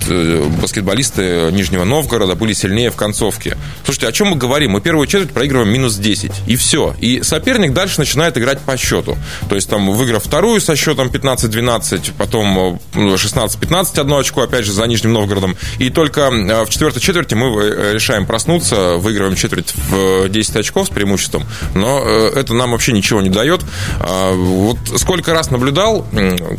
баскетболисты 0.61 1.49
Нижнего 1.51 1.83
Новгорода 1.83 2.35
были 2.35 2.53
сильнее 2.53 2.91
в 2.91 2.95
концовке. 2.95 3.57
Слушайте, 3.83 4.07
о 4.07 4.11
чем 4.11 4.29
мы 4.29 4.37
говорим? 4.37 4.71
Мы 4.71 4.81
первую 4.81 5.07
четверть 5.07 5.31
проигрываем 5.31 5.71
минус 5.71 5.95
10. 5.95 6.31
И 6.47 6.55
все. 6.55 6.95
И 6.99 7.21
соперник 7.23 7.73
дальше 7.73 7.99
начинает 7.99 8.37
играть 8.37 8.59
по 8.69 8.77
счету. 8.77 9.17
То 9.49 9.55
есть 9.55 9.67
там 9.67 9.91
выиграв 9.91 10.23
вторую 10.23 10.61
со 10.61 10.75
счетом 10.75 11.07
15-12, 11.07 12.11
потом 12.19 12.79
16-15 12.93 13.97
э, 13.97 14.01
одно 14.01 14.19
очко, 14.19 14.43
опять 14.43 14.63
же, 14.63 14.73
за 14.73 14.85
Нижним 14.85 15.13
Новгородом. 15.13 15.57
И 15.79 15.89
только 15.89 16.21
э, 16.21 16.65
в 16.65 16.69
четвертой 16.69 17.01
четверти 17.01 17.33
мы 17.33 17.47
э, 17.47 17.93
решаем 17.95 18.27
проснуться, 18.27 18.97
выигрываем 18.97 19.35
четверть 19.35 19.73
в 19.89 20.29
10 20.29 20.57
очков 20.57 20.85
с 20.85 20.89
преимуществом, 20.91 21.45
но 21.73 21.99
это 21.99 22.53
нам 22.53 22.71
вообще 22.73 22.91
ничего 22.91 23.21
не 23.21 23.31
дает. 23.31 23.61
А, 24.01 24.35
вот 24.35 24.77
сколько 24.97 25.33
раз 25.33 25.49
наблюдал, 25.49 26.05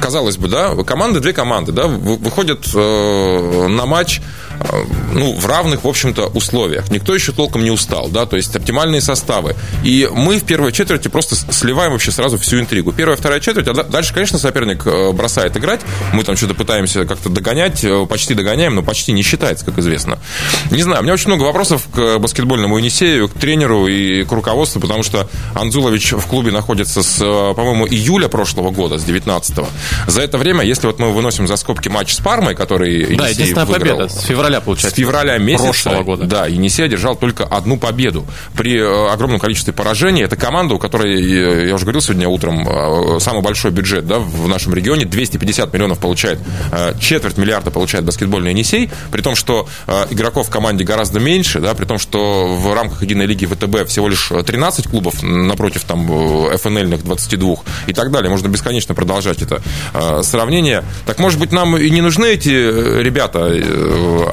казалось 0.01 0.37
бы, 0.37 0.49
да, 0.49 0.75
команды, 0.83 1.21
две 1.21 1.33
команды, 1.33 1.71
да, 1.71 1.87
выходят 1.87 2.75
на 2.75 3.87
матч 3.87 4.21
ну, 5.13 5.35
в 5.35 5.47
равных, 5.47 5.85
в 5.85 5.89
общем-то, 5.89 6.27
условиях. 6.29 6.91
Никто 6.91 7.15
еще 7.15 7.33
толком 7.33 7.65
не 7.65 7.71
устал, 7.71 8.09
да, 8.09 8.27
то 8.27 8.37
есть 8.37 8.55
оптимальные 8.55 9.01
составы. 9.01 9.57
И 9.85 10.09
мы 10.13 10.39
в 10.39 10.45
первой 10.45 10.73
четверти 10.73 11.09
просто 11.09 11.37
сливаем 11.53 11.93
вообще 11.93 12.11
сразу 12.11 12.39
всю 12.39 12.61
интригу. 12.61 12.93
Первая, 12.93 13.17
вторая 13.17 13.41
четверть, 13.41 13.69
а 13.69 13.75
дальше, 13.85 14.15
конечно, 14.15 14.39
соперник 14.39 14.87
э, 14.87 15.13
бросает 15.13 15.57
играть. 15.57 15.81
Мы 16.13 16.25
там 16.25 16.37
что-то 16.37 16.55
пытаемся 16.55 17.05
как-то 17.05 17.29
догонять, 17.29 17.83
э, 17.85 18.07
почти 18.07 18.35
догоняем, 18.35 18.75
но 18.75 18.83
почти 18.83 19.13
не 19.13 19.23
считается, 19.23 19.65
как 19.65 19.79
известно. 19.79 20.19
Не 20.71 20.83
знаю, 20.83 21.01
у 21.01 21.03
меня 21.03 21.15
очень 21.15 21.29
много 21.29 21.45
вопросов 21.45 21.87
к 21.93 22.19
баскетбольному 22.19 22.79
Енисею, 22.79 23.29
к 23.29 23.35
тренеру 23.35 23.87
и 23.87 24.25
к 24.25 24.33
руководству, 24.33 24.81
потому 24.81 25.03
что 25.03 25.29
Анзулович 25.55 26.13
в 26.13 26.27
клубе 26.27 26.51
находится 26.51 27.03
с, 27.03 27.21
э, 27.21 27.55
по-моему, 27.55 27.87
июля 27.87 28.29
прошлого 28.29 28.71
года, 28.71 28.99
с 28.99 29.05
19-го. 29.05 29.67
За 30.07 30.23
это 30.23 30.39
время, 30.39 30.65
если 30.65 30.87
вот 30.87 30.99
мы 30.99 31.13
выносим 31.13 31.47
за 31.47 31.57
скобки 31.57 31.89
матч 31.89 32.15
с 32.15 32.19
Пармой, 32.19 32.55
который 32.55 33.17
Да, 33.17 33.29
единственная 33.29 33.65
выиграл, 33.65 33.99
победа. 33.99 34.09
С 34.09 34.23
февраля 34.25 34.50
февраля, 34.51 34.61
получается. 34.61 34.97
С 34.97 34.99
февраля 34.99 35.39
месяца. 35.39 35.65
Прошлого 35.65 36.03
года. 36.03 36.25
Да, 36.27 36.47
Енисей 36.47 36.85
одержал 36.85 37.17
только 37.17 37.45
одну 37.45 37.77
победу. 37.77 38.27
При 38.57 38.77
э, 38.77 39.13
огромном 39.13 39.39
количестве 39.39 39.73
поражений, 39.73 40.23
это 40.23 40.37
команда, 40.37 40.75
у 40.75 40.79
которой, 40.79 41.21
э, 41.21 41.69
я 41.69 41.75
уже 41.75 41.85
говорил 41.85 42.01
сегодня 42.01 42.29
утром, 42.29 42.69
э, 42.69 43.21
самый 43.21 43.43
большой 43.43 43.71
бюджет 43.71 44.07
да, 44.07 44.19
в 44.19 44.49
нашем 44.49 44.75
регионе, 44.75 45.05
250 45.05 45.73
миллионов 45.73 45.99
получает, 45.99 46.39
четверть 47.01 47.37
миллиарда 47.37 47.71
получает 47.71 48.05
баскетбольный 48.05 48.51
Енисей, 48.51 48.91
при 49.11 49.23
том, 49.23 49.35
что 49.35 49.69
игроков 50.11 50.49
в 50.49 50.51
команде 50.51 50.85
гораздо 50.85 51.21
меньше, 51.21 51.61
да, 51.61 51.75
при 51.75 51.85
том, 51.85 51.99
что 51.99 52.47
в 52.47 52.75
рамках 52.75 53.03
единой 53.03 53.27
лиги 53.27 53.47
ВТБ 53.47 53.89
всего 53.89 54.09
лишь 54.09 54.29
13 54.29 54.89
клубов 54.89 55.23
напротив 55.23 55.85
там 55.85 56.07
ФНЛьных 56.57 57.05
22 57.05 57.57
и 57.87 57.93
так 57.93 58.11
далее. 58.11 58.31
Можно 58.31 58.49
бесконечно 58.49 58.95
продолжать 58.95 59.43
это 59.43 59.63
сравнение. 60.23 60.85
Так, 61.07 61.19
может 61.19 61.39
быть, 61.39 61.53
нам 61.53 61.77
и 61.77 61.91
не 61.91 62.01
нужны 62.01 62.27
эти 62.27 62.49
ребята, 62.49 63.51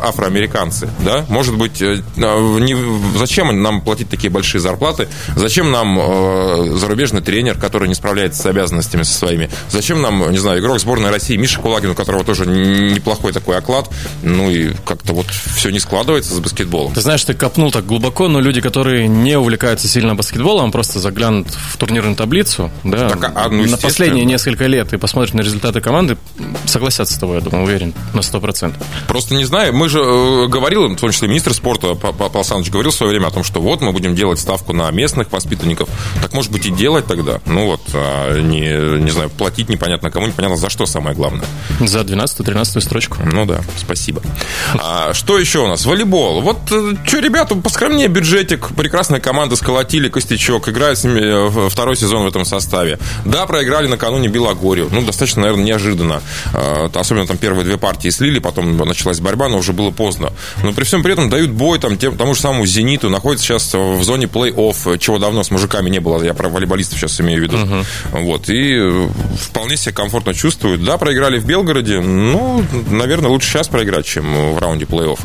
афроамериканцы, 0.07 0.89
да? 1.03 1.25
Может 1.29 1.57
быть, 1.57 1.81
не, 1.81 3.17
зачем 3.17 3.61
нам 3.61 3.81
платить 3.81 4.09
такие 4.09 4.29
большие 4.29 4.61
зарплаты? 4.61 5.07
Зачем 5.35 5.71
нам 5.71 5.97
э, 5.99 6.77
зарубежный 6.77 7.21
тренер, 7.21 7.57
который 7.57 7.87
не 7.87 7.95
справляется 7.95 8.41
с 8.41 8.45
обязанностями 8.45 9.03
со 9.03 9.13
своими? 9.13 9.49
Зачем 9.69 10.01
нам, 10.01 10.31
не 10.31 10.37
знаю, 10.37 10.59
игрок 10.59 10.79
сборной 10.79 11.09
России 11.09 11.35
Миша 11.37 11.59
Кулагин, 11.59 11.91
у 11.91 11.95
которого 11.95 12.23
тоже 12.23 12.45
неплохой 12.45 13.33
такой 13.33 13.57
оклад? 13.57 13.89
Ну 14.23 14.49
и 14.49 14.73
как-то 14.85 15.13
вот 15.13 15.27
все 15.27 15.69
не 15.69 15.79
складывается 15.79 16.33
с 16.33 16.39
баскетболом. 16.39 16.93
Ты 16.93 17.01
знаешь, 17.01 17.23
ты 17.23 17.33
копнул 17.33 17.71
так 17.71 17.85
глубоко, 17.85 18.27
но 18.27 18.39
люди, 18.39 18.61
которые 18.61 19.07
не 19.07 19.37
увлекаются 19.37 19.87
сильно 19.87 20.15
баскетболом, 20.15 20.71
просто 20.71 20.99
заглянут 20.99 21.47
в 21.49 21.77
турнирную 21.77 22.15
таблицу, 22.15 22.71
да, 22.83 23.09
так, 23.09 23.31
а, 23.35 23.49
ну, 23.49 23.65
на 23.65 23.77
последние 23.77 24.25
несколько 24.25 24.65
лет 24.65 24.93
и 24.93 24.97
посмотрят 24.97 25.33
на 25.33 25.41
результаты 25.41 25.81
команды, 25.81 26.17
согласятся 26.65 27.15
с 27.15 27.17
тобой, 27.17 27.37
я 27.37 27.41
думаю, 27.41 27.65
уверен, 27.65 27.93
на 28.13 28.19
100%. 28.19 28.73
Просто 29.07 29.35
не 29.35 29.45
знаю, 29.45 29.73
мы 29.73 29.89
же 29.89 29.96
э, 29.99 30.47
говорил, 30.47 30.87
в 30.87 30.95
том 30.95 31.11
числе 31.11 31.27
министр 31.27 31.53
спорта 31.53 31.95
Павел 31.95 32.31
Александрович 32.33 32.71
говорил 32.71 32.91
в 32.91 32.95
свое 32.95 33.11
время 33.11 33.27
о 33.27 33.31
том, 33.31 33.43
что 33.43 33.61
вот 33.61 33.81
мы 33.81 33.91
будем 33.91 34.15
делать 34.15 34.39
ставку 34.39 34.73
на 34.73 34.89
местных 34.91 35.31
воспитанников. 35.31 35.89
Так, 36.21 36.33
может 36.33 36.51
быть, 36.51 36.65
и 36.65 36.71
делать 36.71 37.05
тогда. 37.05 37.39
Ну 37.45 37.65
вот, 37.65 37.81
а 37.93 38.39
не, 38.39 39.01
не 39.01 39.11
знаю, 39.11 39.29
платить 39.29 39.69
непонятно 39.69 40.11
кому, 40.11 40.27
непонятно 40.27 40.57
за 40.57 40.69
что 40.69 40.85
самое 40.85 41.15
главное. 41.15 41.45
За 41.79 42.01
12-13 42.01 42.81
строчку. 42.81 43.17
Ну 43.23 43.45
да, 43.45 43.61
спасибо. 43.77 44.21
А, 44.75 45.13
что 45.13 45.37
еще 45.37 45.59
у 45.59 45.67
нас? 45.67 45.85
Волейбол. 45.85 46.41
Вот, 46.41 46.59
э, 46.71 46.95
что, 47.05 47.19
ребята, 47.19 47.55
поскромнее 47.55 48.07
бюджетик. 48.07 48.69
Прекрасная 48.75 49.19
команда 49.19 49.55
сколотили 49.55 50.09
Костячок. 50.09 50.69
Играют 50.69 50.99
с 50.99 51.03
ними 51.03 51.21
э, 51.21 51.69
второй 51.69 51.95
сезон 51.95 52.23
в 52.23 52.27
этом 52.27 52.45
составе. 52.45 52.99
Да, 53.25 53.45
проиграли 53.45 53.87
накануне 53.87 54.27
Белогорию. 54.27 54.89
Ну, 54.91 55.01
достаточно, 55.01 55.43
наверное, 55.43 55.65
неожиданно. 55.65 56.21
А, 56.53 56.89
особенно 56.93 57.27
там 57.27 57.37
первые 57.37 57.65
две 57.65 57.77
партии 57.77 58.09
слили, 58.09 58.39
потом 58.39 58.77
началась 58.77 59.19
борьба, 59.19 59.49
но 59.49 59.57
уже 59.57 59.73
было 59.73 59.86
поздно. 59.91 60.33
Но 60.63 60.73
при 60.73 60.83
всем 60.83 61.03
при 61.03 61.13
этом 61.13 61.29
дают 61.29 61.51
бой 61.51 61.79
там, 61.79 61.97
тем, 61.97 62.17
тому 62.17 62.33
же 62.33 62.41
самому 62.41 62.65
«Зениту», 62.65 63.09
находится 63.09 63.45
сейчас 63.45 63.73
в 63.73 64.03
зоне 64.03 64.25
плей-офф, 64.27 64.97
чего 64.97 65.19
давно 65.19 65.43
с 65.43 65.51
мужиками 65.51 65.89
не 65.89 65.99
было. 65.99 66.21
Я 66.23 66.33
про 66.33 66.49
волейболистов 66.49 66.99
сейчас 66.99 67.19
имею 67.21 67.39
в 67.39 67.43
виду. 67.43 67.57
Uh-huh. 67.57 67.85
Вот. 68.11 68.49
И 68.49 68.75
э, 68.77 69.09
вполне 69.39 69.77
себя 69.77 69.93
комфортно 69.93 70.33
чувствуют. 70.33 70.83
Да, 70.83 70.97
проиграли 70.97 71.39
в 71.39 71.45
Белгороде. 71.45 71.99
Ну, 71.99 72.63
наверное, 72.89 73.29
лучше 73.29 73.49
сейчас 73.49 73.67
проиграть, 73.67 74.05
чем 74.05 74.53
в 74.53 74.59
раунде 74.59 74.85
плей-офф. 74.85 75.19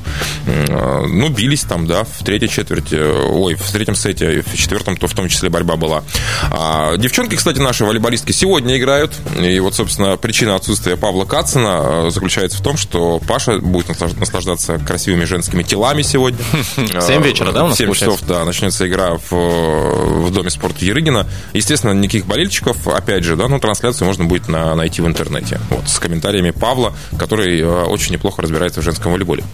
Э, 0.47 1.07
ну, 1.07 1.29
бились 1.29 1.63
там, 1.63 1.87
да, 1.87 2.05
в 2.05 2.25
третьей 2.25 2.49
четверти. 2.49 2.97
Ой, 2.97 3.55
в 3.55 3.71
третьем 3.73 3.95
сете, 3.95 4.43
в 4.43 4.57
четвертом, 4.57 4.97
то 4.97 5.07
в 5.07 5.15
том 5.15 5.29
числе 5.29 5.49
борьба 5.49 5.77
была. 5.77 6.03
А 6.51 6.97
девчонки, 6.97 7.37
кстати, 7.37 7.59
наши 7.59 7.85
волейболистки 7.85 8.33
сегодня 8.33 8.79
играют. 8.79 9.13
И 9.41 9.59
вот, 9.61 9.75
собственно, 9.75 10.17
причина 10.17 10.55
отсутствия 10.55 10.97
Павла 10.97 11.25
Кацина 11.25 11.81
э, 11.83 12.11
заключается 12.11 12.59
в 12.59 12.63
том, 12.63 12.77
что 12.77 13.21
Паша 13.27 13.59
будет 13.59 13.89
наслаждаться 13.89 14.52
красивыми 14.87 15.25
женскими 15.25 15.63
телами 15.63 16.03
сегодня. 16.03 16.39
7 16.77 17.23
вечера, 17.23 17.53
да, 17.53 17.65
у 17.65 17.69
нас 17.69 17.79
7 17.79 17.93
часов, 17.93 18.21
да, 18.27 18.45
начнется 18.45 18.87
игра 18.87 19.17
в, 19.17 19.33
в 19.33 20.31
Доме 20.31 20.51
спорта 20.51 20.85
Ерыгина. 20.85 21.27
Естественно, 21.53 21.93
никаких 21.93 22.27
болельщиков, 22.27 22.87
опять 22.89 23.25
же, 23.25 23.37
да, 23.37 23.49
но 23.49 23.59
трансляцию 23.59 24.07
можно 24.07 24.25
будет 24.25 24.49
на, 24.49 24.75
найти 24.75 25.03
в 25.03 25.07
интернете. 25.07 25.61
Вот, 25.71 25.89
с 25.89 25.99
комментариями 25.99 26.51
Павла, 26.51 26.95
который 27.19 27.61
э, 27.61 27.85
очень 27.85 28.13
неплохо 28.13 28.43
разбирается 28.43 28.81
в 28.81 28.85
женском 28.85 29.13
волейболе. 29.13 29.45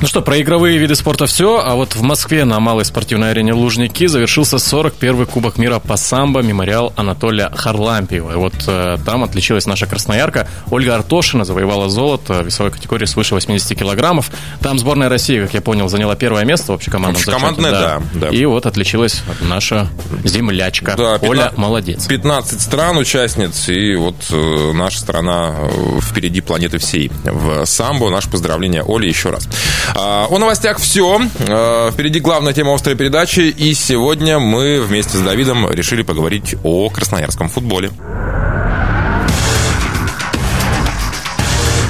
Ну 0.00 0.06
что, 0.06 0.22
про 0.22 0.40
игровые 0.40 0.78
виды 0.78 0.94
спорта 0.94 1.26
все, 1.26 1.60
а 1.64 1.74
вот 1.74 1.94
в 1.94 2.02
Москве 2.02 2.44
на 2.44 2.58
малой 2.60 2.84
спортивной 2.84 3.30
арене 3.30 3.52
Лужники 3.52 4.06
завершился 4.06 4.56
41-й 4.56 5.26
Кубок 5.26 5.58
мира 5.58 5.78
по 5.78 5.96
самбо 5.96 6.42
мемориал 6.42 6.92
Анатолия 6.96 7.50
Харлампиева. 7.54 8.32
И 8.32 8.36
вот 8.36 8.54
э, 8.66 8.98
там 9.04 9.24
отличилась 9.24 9.66
наша 9.66 9.86
красноярка. 9.86 10.48
Ольга 10.70 10.96
Артошина 10.96 11.44
завоевала 11.44 11.88
золото 11.88 12.42
в 12.42 12.46
весовой 12.46 12.72
категории 12.72 13.06
свыше 13.06 13.34
80 13.34 13.78
килограммов. 13.78 14.30
Там 14.60 14.78
сборная 14.78 15.08
России, 15.08 15.40
как 15.40 15.54
я 15.54 15.60
понял, 15.60 15.88
заняла 15.88 16.14
первое 16.16 16.44
место 16.44 16.72
в 16.72 16.74
общекомандном 16.76 17.20
Общекомандное, 17.20 17.70
да, 17.70 18.02
да, 18.14 18.20
да. 18.20 18.28
И 18.28 18.44
вот 18.44 18.66
отличилась 18.66 19.22
наша 19.40 19.88
землячка. 20.24 20.94
Да, 20.96 21.18
15, 21.18 21.28
Оля 21.28 21.52
молодец. 21.56 22.06
15 22.06 22.60
стран 22.60 22.96
участниц, 22.98 23.68
и 23.68 23.94
вот 23.96 24.16
э, 24.30 24.72
наша 24.72 25.00
страна 25.00 25.54
э, 25.58 26.00
впереди 26.00 26.40
планеты 26.40 26.78
всей. 26.78 27.10
В 27.24 27.64
самбо 27.64 28.10
наше 28.10 28.30
поздравление 28.30 28.82
Оле 28.82 29.08
еще 29.08 29.30
раз. 29.30 29.48
А, 29.94 30.26
о 30.28 30.38
новостях 30.38 30.78
все. 30.78 31.20
А, 31.48 31.90
впереди 31.90 32.20
главная 32.20 32.52
тема 32.52 32.74
острой 32.74 32.96
передачи, 32.96 33.40
и 33.40 33.74
сегодня 33.74 34.38
мы 34.38 34.80
вместе 34.80 35.18
с 35.18 35.20
Давидом 35.20 35.70
решили 35.70 36.02
поговорить 36.02 36.56
о 36.62 36.88
красноярском 36.90 37.48
футболе. 37.48 37.90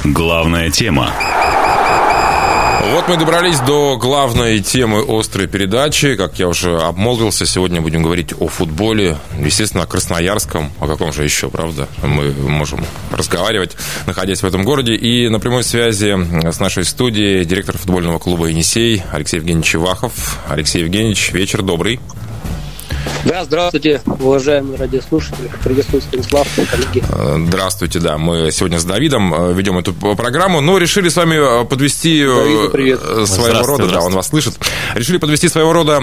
Главная 0.03 0.69
тема. 0.69 1.13
Вот 2.91 3.07
мы 3.07 3.17
добрались 3.17 3.59
до 3.61 3.97
главной 3.97 4.59
темы 4.59 5.03
острой 5.07 5.47
передачи. 5.47 6.15
Как 6.15 6.37
я 6.37 6.47
уже 6.47 6.77
обмолвился, 6.77 7.45
сегодня 7.45 7.81
будем 7.81 8.03
говорить 8.03 8.33
о 8.39 8.47
футболе. 8.47 9.17
Естественно, 9.39 9.83
о 9.83 9.87
Красноярском. 9.87 10.71
О 10.79 10.87
каком 10.87 11.11
же 11.13 11.23
еще, 11.23 11.49
правда? 11.49 11.87
Мы 12.03 12.31
можем 12.31 12.85
разговаривать, 13.11 13.75
находясь 14.05 14.43
в 14.43 14.45
этом 14.45 14.63
городе. 14.63 14.95
И 14.95 15.29
на 15.29 15.39
прямой 15.39 15.63
связи 15.63 16.15
с 16.51 16.59
нашей 16.59 16.83
студией 16.83 17.45
директор 17.45 17.77
футбольного 17.77 18.19
клуба 18.19 18.47
«Енисей» 18.47 19.01
Алексей 19.11 19.37
Евгеньевич 19.37 19.71
Чевахов. 19.71 20.39
Алексей 20.47 20.81
Евгеньевич, 20.81 21.31
вечер 21.31 21.63
добрый. 21.63 21.99
Да, 23.25 23.45
здравствуйте, 23.45 24.01
уважаемые 24.19 24.77
радиослушатели. 24.77 25.49
Приветствую, 25.63 26.01
Станислав, 26.01 26.45
коллеги. 26.69 27.01
Э, 27.09 27.37
здравствуйте, 27.47 27.99
да. 27.99 28.17
Мы 28.17 28.51
сегодня 28.51 28.79
с 28.79 28.83
Давидом 28.83 29.33
э, 29.33 29.53
ведем 29.53 29.77
эту 29.77 29.93
программу, 29.93 30.59
но 30.59 30.77
решили 30.77 31.07
с 31.07 31.15
вами 31.15 31.61
э, 31.61 31.65
подвести 31.65 32.25
Давиду, 32.25 33.25
своего 33.25 33.65
рода, 33.65 33.87
да, 33.87 34.01
он 34.01 34.13
вас 34.13 34.27
слышит. 34.27 34.55
Решили 34.95 35.17
подвести 35.17 35.47
своего 35.47 35.71
рода 35.71 36.01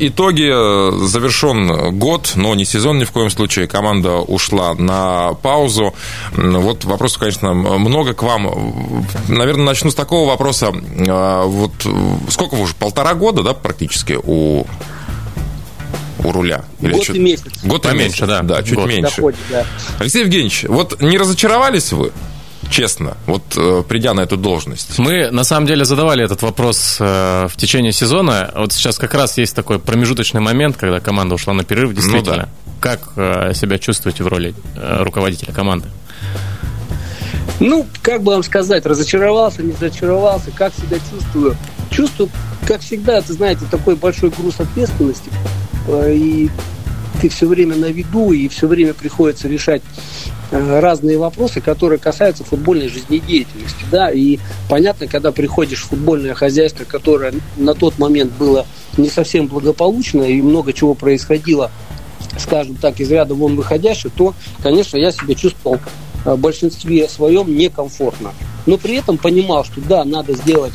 итоги. 0.00 1.04
Завершен 1.06 1.98
год, 1.98 2.32
но 2.34 2.54
не 2.54 2.64
сезон 2.64 2.98
ни 2.98 3.04
в 3.04 3.12
коем 3.12 3.28
случае. 3.28 3.66
Команда 3.66 4.16
ушла 4.16 4.74
на 4.74 5.34
паузу. 5.34 5.94
Вот 6.34 6.84
вопросов, 6.84 7.18
конечно, 7.18 7.52
много 7.52 8.14
к 8.14 8.22
вам. 8.22 9.04
Наверное, 9.28 9.66
начну 9.66 9.90
с 9.90 9.94
такого 9.94 10.28
вопроса. 10.28 10.72
Вот 10.72 11.72
сколько 12.30 12.54
вы 12.54 12.62
уже? 12.62 12.74
Полтора 12.74 13.14
года, 13.14 13.42
да, 13.42 13.52
практически 13.52 14.18
у 14.22 14.66
у 16.24 16.32
руля. 16.32 16.64
Или 16.80 16.92
Год 16.92 17.02
чуть... 17.02 17.16
и 17.16 17.18
месяц. 17.18 17.52
Год 17.62 17.86
и 17.86 17.94
меньше, 17.96 18.26
да. 18.26 18.42
Да, 18.42 18.62
чуть 18.62 18.74
Год. 18.74 18.88
меньше. 18.88 19.16
Доходит, 19.16 19.38
да. 19.50 19.66
Алексей 19.98 20.22
Евгеньевич, 20.22 20.64
вот 20.68 21.00
не 21.00 21.18
разочаровались 21.18 21.92
вы? 21.92 22.12
честно, 22.70 23.16
вот 23.26 23.42
э, 23.56 23.82
придя 23.88 24.14
на 24.14 24.20
эту 24.20 24.36
должность? 24.36 24.98
Мы, 24.98 25.30
на 25.30 25.44
самом 25.44 25.66
деле, 25.66 25.84
задавали 25.84 26.24
этот 26.24 26.42
вопрос 26.42 26.96
э, 26.98 27.46
в 27.48 27.56
течение 27.56 27.92
сезона. 27.92 28.52
Вот 28.56 28.72
сейчас 28.72 28.98
как 28.98 29.14
раз 29.14 29.38
есть 29.38 29.54
такой 29.54 29.78
промежуточный 29.78 30.40
момент, 30.40 30.76
когда 30.76 30.98
команда 30.98 31.36
ушла 31.36 31.54
на 31.54 31.62
перерыв, 31.62 31.90
ну 31.90 31.96
действительно. 31.96 32.36
Ну, 32.36 32.42
да. 32.42 32.48
Как 32.80 33.00
э, 33.16 33.54
себя 33.54 33.78
чувствуете 33.78 34.24
в 34.24 34.28
роли 34.28 34.54
руководителя 34.76 35.52
команды? 35.52 35.88
Ну, 37.60 37.86
как 38.02 38.22
бы 38.22 38.32
вам 38.32 38.42
сказать, 38.42 38.84
разочаровался, 38.84 39.62
не 39.62 39.72
разочаровался, 39.72 40.50
как 40.50 40.74
себя 40.74 40.98
чувствую? 41.10 41.56
Чувствую, 41.90 42.28
как 42.66 42.80
всегда, 42.80 43.18
это, 43.18 43.32
знаете, 43.32 43.64
такой 43.70 43.94
большой 43.94 44.30
груз 44.30 44.58
ответственности, 44.58 45.30
Э, 45.30 45.53
и 45.88 46.50
ты 47.20 47.28
все 47.28 47.46
время 47.46 47.76
на 47.76 47.86
виду, 47.86 48.32
и 48.32 48.48
все 48.48 48.66
время 48.66 48.92
приходится 48.94 49.48
решать 49.48 49.82
э, 50.50 50.80
разные 50.80 51.18
вопросы, 51.18 51.60
которые 51.60 51.98
касаются 51.98 52.44
футбольной 52.44 52.88
жизнедеятельности. 52.88 53.84
Да? 53.90 54.10
И 54.10 54.38
понятно, 54.68 55.06
когда 55.06 55.32
приходишь 55.32 55.84
в 55.84 55.88
футбольное 55.88 56.34
хозяйство, 56.34 56.84
которое 56.84 57.32
на 57.56 57.74
тот 57.74 57.98
момент 57.98 58.32
было 58.38 58.66
не 58.96 59.08
совсем 59.08 59.46
благополучно, 59.46 60.22
и 60.22 60.42
много 60.42 60.72
чего 60.72 60.94
происходило, 60.94 61.70
скажем 62.38 62.76
так, 62.76 63.00
из 63.00 63.10
ряда 63.10 63.34
вон 63.34 63.56
выходящих, 63.56 64.12
то, 64.12 64.34
конечно, 64.62 64.96
я 64.96 65.12
себя 65.12 65.34
чувствовал 65.34 65.78
э, 66.24 66.34
в 66.34 66.38
большинстве 66.38 67.08
своем 67.08 67.56
некомфортно. 67.56 68.32
Но 68.66 68.76
при 68.76 68.96
этом 68.96 69.18
понимал, 69.18 69.64
что 69.64 69.80
да, 69.80 70.04
надо 70.04 70.34
сделать 70.34 70.72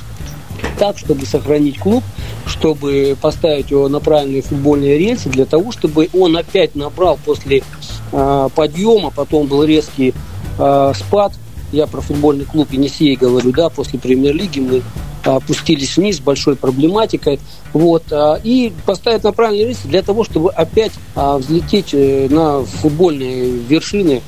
так, 0.78 0.98
чтобы 0.98 1.26
сохранить 1.26 1.78
клуб, 1.78 2.04
чтобы 2.46 3.18
поставить 3.20 3.72
его 3.72 3.88
на 3.90 4.00
правильные 4.00 4.42
футбольные 4.42 4.98
рельсы, 4.98 5.30
для 5.30 5.46
того, 5.46 5.72
чтобы 5.72 6.10
он 6.14 6.38
опять 6.38 6.76
набрал 6.76 7.20
после 7.24 7.64
э, 8.12 8.50
подъема, 8.56 9.12
потом 9.12 9.48
был 9.48 9.64
резкий 9.64 10.14
э, 10.58 10.94
спад. 10.96 11.34
Я 11.72 11.86
про 11.86 12.02
футбольный 12.02 12.46
клуб 12.46 12.72
Енисей 12.72 13.16
говорю, 13.16 13.52
да, 13.52 13.70
после 13.70 14.00
премьер-лиги 14.00 14.60
мы 14.60 14.82
опустились 15.24 15.98
вниз 15.98 16.18
с 16.18 16.20
большой 16.20 16.56
проблематикой. 16.56 17.40
Вот, 17.74 18.06
и 18.44 18.74
поставить 18.86 19.24
на 19.24 19.32
правильный 19.32 19.66
рельс 19.66 19.80
для 19.84 20.02
того, 20.02 20.24
чтобы 20.24 20.50
опять 20.52 20.94
взлететь 21.16 21.90
э, 21.94 22.28
на 22.30 22.64
футбольные 22.64 23.52
вершины 23.52 24.22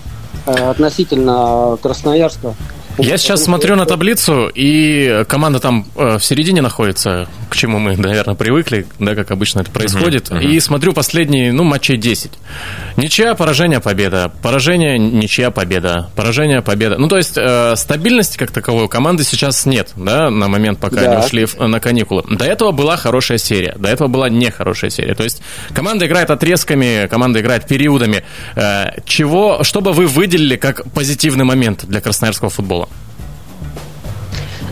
относительно 0.46 1.78
Красноярска 1.82 2.56
я 2.98 3.18
сейчас 3.18 3.44
смотрю 3.44 3.76
на 3.76 3.86
таблицу, 3.86 4.52
и 4.54 5.24
команда 5.28 5.60
там 5.60 5.86
э, 5.96 6.18
в 6.18 6.24
середине 6.24 6.62
находится, 6.62 7.28
к 7.52 7.56
чему 7.58 7.80
мы, 7.80 7.98
наверное, 7.98 8.36
привыкли, 8.36 8.88
да, 8.98 9.14
как 9.14 9.30
обычно 9.30 9.60
это 9.60 9.70
происходит. 9.72 10.30
Uh-huh, 10.30 10.40
uh-huh. 10.40 10.54
И 10.54 10.60
смотрю 10.62 10.94
последние, 10.94 11.52
ну, 11.52 11.66
матчей 11.66 11.98
10. 11.98 12.32
Ничья, 12.96 13.36
поражение, 13.36 13.82
победа. 13.82 14.32
Поражение, 14.42 14.98
ничья, 14.98 15.52
победа. 15.52 16.10
Поражение, 16.16 16.62
победа. 16.62 16.98
Ну, 16.98 17.10
то 17.10 17.18
есть, 17.18 17.34
э, 17.36 17.76
стабильности 17.76 18.38
как 18.38 18.52
таковой 18.52 18.86
у 18.86 18.88
команды 18.88 19.26
сейчас 19.26 19.66
нет, 19.66 19.92
да, 19.98 20.30
на 20.30 20.48
момент, 20.48 20.80
пока 20.80 21.02
да. 21.02 21.12
они 21.12 21.26
ушли 21.26 21.46
на 21.60 21.82
каникулы. 21.82 22.24
До 22.30 22.46
этого 22.46 22.72
была 22.72 22.96
хорошая 22.96 23.38
серия, 23.38 23.76
до 23.78 23.90
этого 23.90 24.08
была 24.08 24.30
нехорошая 24.30 24.90
серия. 24.90 25.14
То 25.14 25.24
есть, 25.24 25.42
команда 25.74 26.08
играет 26.08 26.30
отрезками, 26.30 27.08
команда 27.08 27.42
играет 27.42 27.68
периодами. 27.68 28.24
Э, 28.56 29.02
чего, 29.06 29.66
что 29.66 29.82
бы 29.82 29.92
вы 29.92 30.08
выделили 30.08 30.56
как 30.56 30.90
позитивный 30.94 31.44
момент 31.44 31.84
для 31.86 32.00
красноярского 32.00 32.50
футбола? 32.50 32.88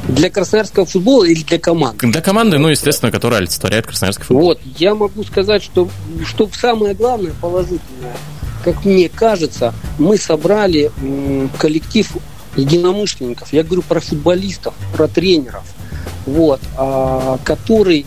Для 0.09 0.29
красноярского 0.29 0.85
футбола 0.85 1.25
или 1.25 1.43
для 1.43 1.59
команды? 1.59 2.07
Для 2.07 2.21
команды, 2.21 2.57
ну, 2.57 2.69
естественно, 2.69 3.11
которая 3.11 3.41
олицетворяет 3.41 3.85
красноярский 3.85 4.25
футбол. 4.25 4.47
Вот, 4.47 4.59
я 4.77 4.95
могу 4.95 5.23
сказать, 5.23 5.63
что, 5.63 5.87
что 6.25 6.49
самое 6.51 6.95
главное 6.95 7.33
положительное, 7.39 8.17
как 8.63 8.85
мне 8.85 9.07
кажется, 9.07 9.73
мы 9.99 10.17
собрали 10.17 10.91
коллектив 11.57 12.11
единомышленников. 12.55 13.53
Я 13.53 13.63
говорю 13.63 13.83
про 13.83 13.99
футболистов, 13.99 14.73
про 14.93 15.07
тренеров, 15.07 15.63
вот, 16.25 16.59
а, 16.75 17.37
который, 17.43 18.05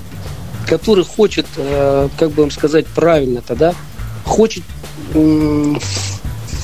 который 0.69 1.05
хочет, 1.05 1.47
э, 1.57 2.09
как 2.19 2.31
бы 2.33 2.43
вам 2.43 2.51
сказать 2.51 2.87
правильно 2.89 3.43
тогда, 3.43 3.75
хочет 4.25 4.65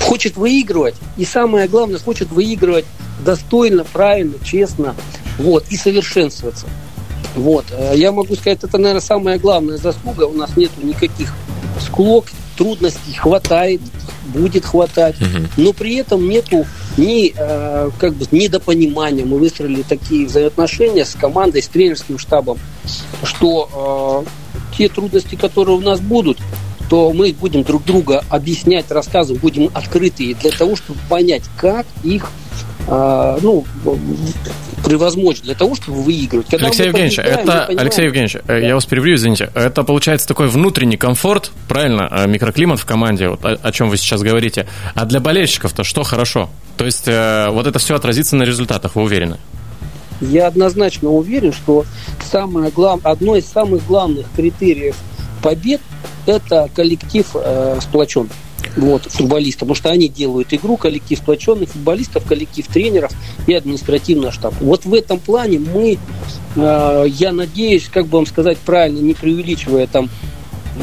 хочет 0.00 0.36
выигрывать, 0.36 0.94
и 1.18 1.24
самое 1.24 1.68
главное, 1.68 1.98
хочет 1.98 2.30
выигрывать 2.30 2.86
достойно, 3.24 3.84
правильно, 3.84 4.34
честно, 4.42 4.94
вот, 5.38 5.64
и 5.70 5.76
совершенствоваться. 5.76 6.66
Вот. 7.34 7.66
Э, 7.70 7.92
я 7.94 8.12
могу 8.12 8.34
сказать, 8.34 8.62
это, 8.62 8.78
наверное, 8.78 9.00
самая 9.00 9.38
главная 9.38 9.76
заслуга. 9.76 10.24
У 10.24 10.34
нас 10.34 10.56
нет 10.56 10.70
никаких 10.82 11.32
склок, 11.80 12.26
трудностей 12.56 13.14
хватает, 13.14 13.80
будет 14.34 14.64
хватать, 14.64 15.16
угу. 15.20 15.46
но 15.56 15.72
при 15.72 15.94
этом 15.96 16.28
нету 16.28 16.66
ни 16.96 17.32
э, 17.34 17.90
как 17.98 18.14
бы 18.14 18.26
недопонимания. 18.32 19.24
Мы 19.24 19.38
выстроили 19.38 19.82
такие 19.82 20.26
взаимоотношения 20.26 21.04
с 21.04 21.14
командой, 21.14 21.62
с 21.62 21.68
тренерским 21.68 22.18
штабом, 22.18 22.58
что 23.22 24.24
э, 24.26 24.76
те 24.76 24.88
трудности, 24.88 25.36
которые 25.36 25.76
у 25.76 25.80
нас 25.80 26.00
будут, 26.00 26.38
то 26.90 27.12
мы 27.12 27.32
будем 27.38 27.62
друг 27.62 27.84
друга 27.84 28.24
объяснять, 28.28 28.90
рассказывать, 28.90 29.40
будем 29.40 29.70
открытые 29.74 30.34
для 30.34 30.50
того, 30.50 30.74
чтобы 30.74 30.98
понять, 31.08 31.42
как 31.56 31.86
их 32.02 32.30
а, 32.88 33.38
ну, 33.42 33.64
превозмочь 34.84 35.40
для 35.40 35.54
того, 35.54 35.74
чтобы 35.74 36.02
выигрывать. 36.02 36.48
Когда 36.48 36.66
Алексей 36.66 36.86
Евгеньевич, 36.86 37.18
это, 37.18 37.66
Алексей 37.66 38.04
Евгеньевич, 38.04 38.36
да. 38.46 38.56
я 38.56 38.74
вас 38.74 38.86
перебью, 38.86 39.16
извините, 39.16 39.50
это 39.54 39.82
получается 39.84 40.28
такой 40.28 40.48
внутренний 40.48 40.96
комфорт, 40.96 41.50
правильно, 41.68 42.08
а, 42.10 42.26
микроклимат 42.26 42.78
в 42.78 42.84
команде, 42.84 43.28
вот, 43.28 43.44
о, 43.44 43.58
о 43.60 43.72
чем 43.72 43.88
вы 43.90 43.96
сейчас 43.96 44.22
говорите. 44.22 44.66
А 44.94 45.04
для 45.04 45.20
болельщиков-то 45.20 45.84
что 45.84 46.02
хорошо? 46.02 46.50
То 46.76 46.84
есть 46.84 47.08
э, 47.08 47.48
вот 47.50 47.66
это 47.66 47.78
все 47.78 47.96
отразится 47.96 48.36
на 48.36 48.44
результатах, 48.44 48.94
вы 48.94 49.02
уверены? 49.02 49.38
Я 50.20 50.48
однозначно 50.48 51.10
уверен, 51.10 51.52
что 51.52 51.84
самое 52.30 52.70
глав... 52.70 53.04
одно 53.04 53.36
из 53.36 53.46
самых 53.46 53.86
главных 53.86 54.26
критериев 54.34 54.96
побед– 55.42 55.80
это 56.26 56.68
коллектив 56.74 57.26
э, 57.34 57.78
сплочен 57.80 58.28
вот, 58.78 59.02
футболистов, 59.04 59.60
потому 59.60 59.74
что 59.74 59.90
они 59.90 60.08
делают 60.08 60.52
игру, 60.54 60.76
коллектив 60.76 61.18
сплоченных 61.18 61.70
футболистов, 61.70 62.24
коллектив 62.24 62.66
тренеров 62.66 63.12
и 63.46 63.52
административный 63.52 64.30
штаб. 64.30 64.54
Вот 64.60 64.84
в 64.84 64.94
этом 64.94 65.18
плане 65.18 65.58
мы, 65.58 65.98
э, 66.56 67.04
я 67.08 67.32
надеюсь, 67.32 67.88
как 67.88 68.06
бы 68.06 68.18
вам 68.18 68.26
сказать 68.26 68.58
правильно, 68.58 69.00
не 69.00 69.14
преувеличивая 69.14 69.86
там 69.86 70.08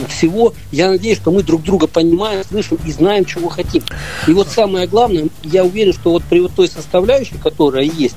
всего, 0.10 0.54
я 0.72 0.90
надеюсь, 0.90 1.18
что 1.18 1.32
мы 1.32 1.42
друг 1.42 1.64
друга 1.64 1.88
понимаем, 1.88 2.44
слышим 2.44 2.78
и 2.86 2.92
знаем, 2.92 3.24
чего 3.24 3.48
хотим. 3.48 3.82
И 4.28 4.34
вот 4.34 4.50
самое 4.50 4.88
главное, 4.88 5.28
я 5.44 5.64
уверен, 5.64 5.94
что 5.94 6.12
вот 6.12 6.24
при 6.30 6.42
вот 6.42 6.52
той 6.54 6.68
составляющей, 6.68 7.36
которая 7.42 7.86
есть, 7.86 8.16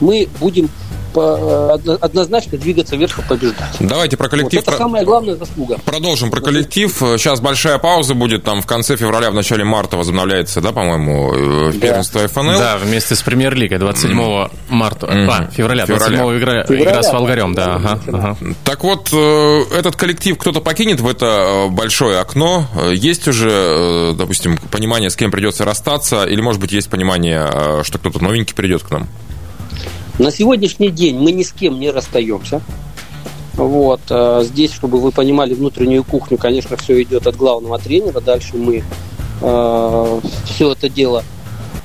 мы 0.00 0.28
будем 0.40 0.70
однозначно 1.16 2.58
двигаться 2.58 2.96
вверх 2.96 3.18
и 3.18 3.22
побеждать. 3.22 3.76
Давайте 3.80 4.16
про 4.16 4.28
коллектив. 4.28 4.60
Вот 4.64 4.68
это 4.68 4.76
самая 4.76 5.04
главная 5.04 5.36
заслуга. 5.36 5.78
Продолжим 5.84 6.30
про 6.30 6.40
коллектив. 6.40 6.92
Сейчас 7.16 7.40
большая 7.40 7.78
пауза 7.78 8.14
будет, 8.14 8.44
там 8.44 8.62
в 8.62 8.66
конце 8.66 8.96
февраля, 8.96 9.30
в 9.30 9.34
начале 9.34 9.64
марта 9.64 9.96
возобновляется, 9.96 10.60
да, 10.60 10.72
по-моему, 10.72 11.70
э, 11.70 11.72
первенство 11.80 12.22
да. 12.22 12.28
ФНЛ. 12.28 12.58
Да, 12.58 12.76
вместе 12.78 13.14
с 13.14 13.22
премьер-лигой 13.22 13.78
27 13.78 14.48
марта, 14.68 15.06
mm-hmm. 15.06 15.28
а, 15.30 15.50
февраля, 15.50 15.86
27 15.86 16.14
игра, 16.14 16.64
февраля, 16.64 16.82
игра 16.82 17.02
с 17.02 17.12
Волгарем, 17.12 17.54
да. 17.54 17.74
Ага, 17.74 18.00
ага. 18.06 18.36
Так 18.64 18.84
вот, 18.84 19.10
э, 19.12 19.62
этот 19.74 19.96
коллектив 19.96 20.36
кто-то 20.38 20.60
покинет 20.60 21.00
в 21.00 21.08
это 21.08 21.26
э, 21.26 21.68
большое 21.68 22.20
окно. 22.20 22.66
Есть 22.92 23.28
уже, 23.28 24.14
допустим, 24.14 24.58
понимание, 24.70 25.10
с 25.10 25.16
кем 25.16 25.30
придется 25.30 25.64
расстаться, 25.64 26.24
или, 26.24 26.40
может 26.40 26.60
быть, 26.60 26.72
есть 26.72 26.88
понимание, 26.88 27.82
что 27.84 27.98
кто-то 27.98 28.22
новенький 28.22 28.54
придет 28.54 28.82
к 28.82 28.90
нам? 28.90 29.08
На 30.18 30.32
сегодняшний 30.32 30.90
день 30.90 31.16
мы 31.16 31.30
ни 31.30 31.44
с 31.44 31.52
кем 31.52 31.78
не 31.78 31.90
расстаемся. 31.92 32.60
Вот. 33.54 34.00
А 34.10 34.42
здесь, 34.42 34.72
чтобы 34.72 34.98
вы 34.98 35.12
понимали 35.12 35.54
внутреннюю 35.54 36.02
кухню, 36.02 36.38
конечно, 36.38 36.76
все 36.76 37.00
идет 37.02 37.28
от 37.28 37.36
главного 37.36 37.78
тренера. 37.78 38.20
Дальше 38.20 38.56
мы 38.56 38.82
э, 39.42 40.20
все 40.44 40.72
это 40.72 40.88
дело 40.88 41.22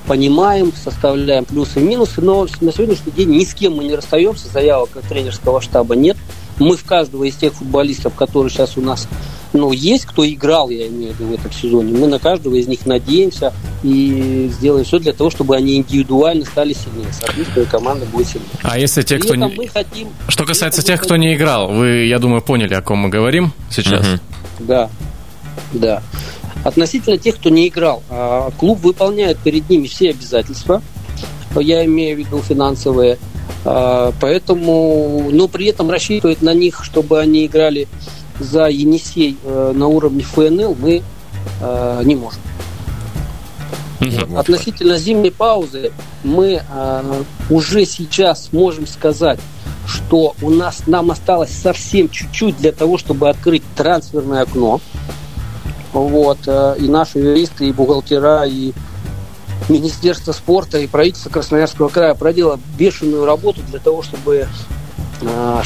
понимаем, 0.07 0.73
составляем 0.73 1.45
плюсы 1.45 1.79
и 1.79 1.83
минусы, 1.83 2.21
но 2.21 2.47
на 2.59 2.71
сегодняшний 2.71 3.11
день 3.11 3.29
ни 3.29 3.45
с 3.45 3.53
кем 3.53 3.75
мы 3.75 3.83
не 3.83 3.95
расстаемся, 3.95 4.47
заявок 4.49 4.97
от 4.97 5.03
тренерского 5.03 5.61
штаба 5.61 5.95
нет. 5.95 6.17
Мы 6.57 6.75
в 6.75 6.83
каждого 6.83 7.23
из 7.25 7.35
тех 7.35 7.53
футболистов, 7.53 8.15
которые 8.15 8.49
сейчас 8.49 8.77
у 8.77 8.81
нас 8.81 9.07
ну, 9.53 9.71
есть 9.71 10.05
кто 10.05 10.27
играл, 10.27 10.69
я 10.69 10.87
имею 10.87 11.13
в 11.13 11.19
виду, 11.19 11.29
в 11.29 11.33
этом 11.33 11.51
сезоне. 11.51 11.97
Мы 11.97 12.07
на 12.07 12.19
каждого 12.19 12.55
из 12.55 12.67
них 12.67 12.85
надеемся 12.85 13.53
и 13.83 14.49
сделаем 14.51 14.83
все 14.83 14.99
для 14.99 15.13
того, 15.13 15.29
чтобы 15.29 15.55
они 15.55 15.77
индивидуально 15.77 16.45
стали 16.45 16.73
сильнее. 16.73 17.11
Соответственно, 17.11 17.65
команда 17.65 18.05
будет 18.07 18.27
сильнее. 18.27 18.49
А 18.63 18.79
если 18.79 19.03
те, 19.03 19.19
кто 19.19 19.35
не... 19.35 19.67
хотим... 19.67 20.09
Что 20.27 20.45
касается 20.45 20.81
тех, 20.81 21.01
кто 21.01 21.15
не 21.17 21.35
играл, 21.35 21.71
вы, 21.71 22.05
я 22.05 22.19
думаю, 22.19 22.41
поняли, 22.41 22.73
о 22.73 22.81
ком 22.81 22.99
мы 22.99 23.09
говорим 23.09 23.53
сейчас. 23.69 24.01
Угу. 24.01 24.19
Да, 24.59 24.89
да. 25.73 26.03
Относительно 26.63 27.17
тех, 27.17 27.35
кто 27.35 27.49
не 27.49 27.67
играл, 27.67 28.01
а, 28.09 28.49
клуб 28.57 28.79
выполняет 28.79 29.37
перед 29.37 29.69
ними 29.69 29.87
все 29.87 30.11
обязательства, 30.11 30.81
я 31.55 31.85
имею 31.85 32.15
в 32.15 32.19
виду 32.19 32.41
финансовые, 32.41 33.19
а, 33.65 34.13
поэтому, 34.19 35.29
но 35.31 35.47
при 35.47 35.67
этом 35.67 35.89
рассчитывать 35.89 36.41
на 36.41 36.53
них, 36.53 36.83
чтобы 36.83 37.19
они 37.19 37.45
играли 37.45 37.87
за 38.43 38.67
Енисей 38.67 39.37
э, 39.43 39.73
на 39.75 39.87
уровне 39.87 40.23
ФНЛ 40.23 40.75
мы 40.79 41.03
э, 41.61 42.01
не 42.03 42.15
можем. 42.15 42.41
Относительно 44.35 44.97
зимней 44.97 45.31
паузы 45.31 45.91
мы 46.23 46.61
э, 46.67 47.23
уже 47.49 47.85
сейчас 47.85 48.49
можем 48.51 48.85
сказать, 48.87 49.39
что 49.87 50.35
у 50.41 50.49
нас 50.49 50.83
нам 50.87 51.11
осталось 51.11 51.51
совсем 51.51 52.09
чуть-чуть 52.09 52.57
для 52.57 52.71
того, 52.71 52.97
чтобы 52.97 53.29
открыть 53.29 53.63
трансферное 53.75 54.41
окно. 54.41 54.81
Вот, 55.93 56.39
э, 56.47 56.75
и 56.79 56.87
наши 56.87 57.19
юристы, 57.19 57.67
и 57.67 57.71
бухгалтера, 57.71 58.45
и 58.45 58.73
Министерство 59.69 60.31
спорта, 60.31 60.79
и 60.79 60.87
правительство 60.87 61.29
Красноярского 61.29 61.87
края 61.89 62.15
проделало 62.15 62.59
бешеную 62.77 63.25
работу 63.25 63.61
для 63.69 63.79
того, 63.79 64.01
чтобы 64.01 64.47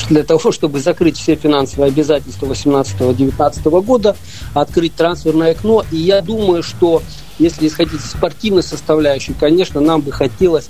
для 0.09 0.23
того, 0.23 0.51
чтобы 0.51 0.79
закрыть 0.79 1.17
все 1.17 1.35
финансовые 1.35 1.89
обязательства 1.89 2.45
2018-2019 2.47 3.81
года, 3.81 4.15
открыть 4.53 4.95
трансферное 4.95 5.51
окно. 5.51 5.83
И 5.91 5.97
я 5.97 6.21
думаю, 6.21 6.63
что 6.63 7.01
если 7.39 7.67
исходить 7.67 8.01
из 8.01 8.11
спортивной 8.11 8.63
составляющей, 8.63 9.33
конечно, 9.33 9.79
нам 9.79 10.01
бы 10.01 10.11
хотелось 10.11 10.69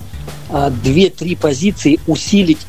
2-3 0.49 1.35
а, 1.35 1.41
позиции 1.41 1.99
усилить 2.07 2.59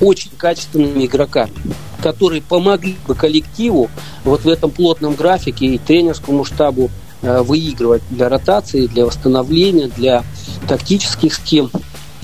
очень 0.00 0.30
качественными 0.36 1.06
игроками, 1.06 1.52
которые 2.00 2.40
помогли 2.40 2.96
бы 3.06 3.14
коллективу 3.14 3.90
вот 4.24 4.44
в 4.44 4.48
этом 4.48 4.70
плотном 4.70 5.14
графике 5.14 5.66
и 5.66 5.78
тренерскому 5.78 6.44
штабу 6.44 6.90
а, 7.22 7.42
выигрывать 7.42 8.02
для 8.10 8.28
ротации, 8.28 8.86
для 8.86 9.06
восстановления, 9.06 9.88
для 9.88 10.24
тактических 10.68 11.34
схем. 11.34 11.70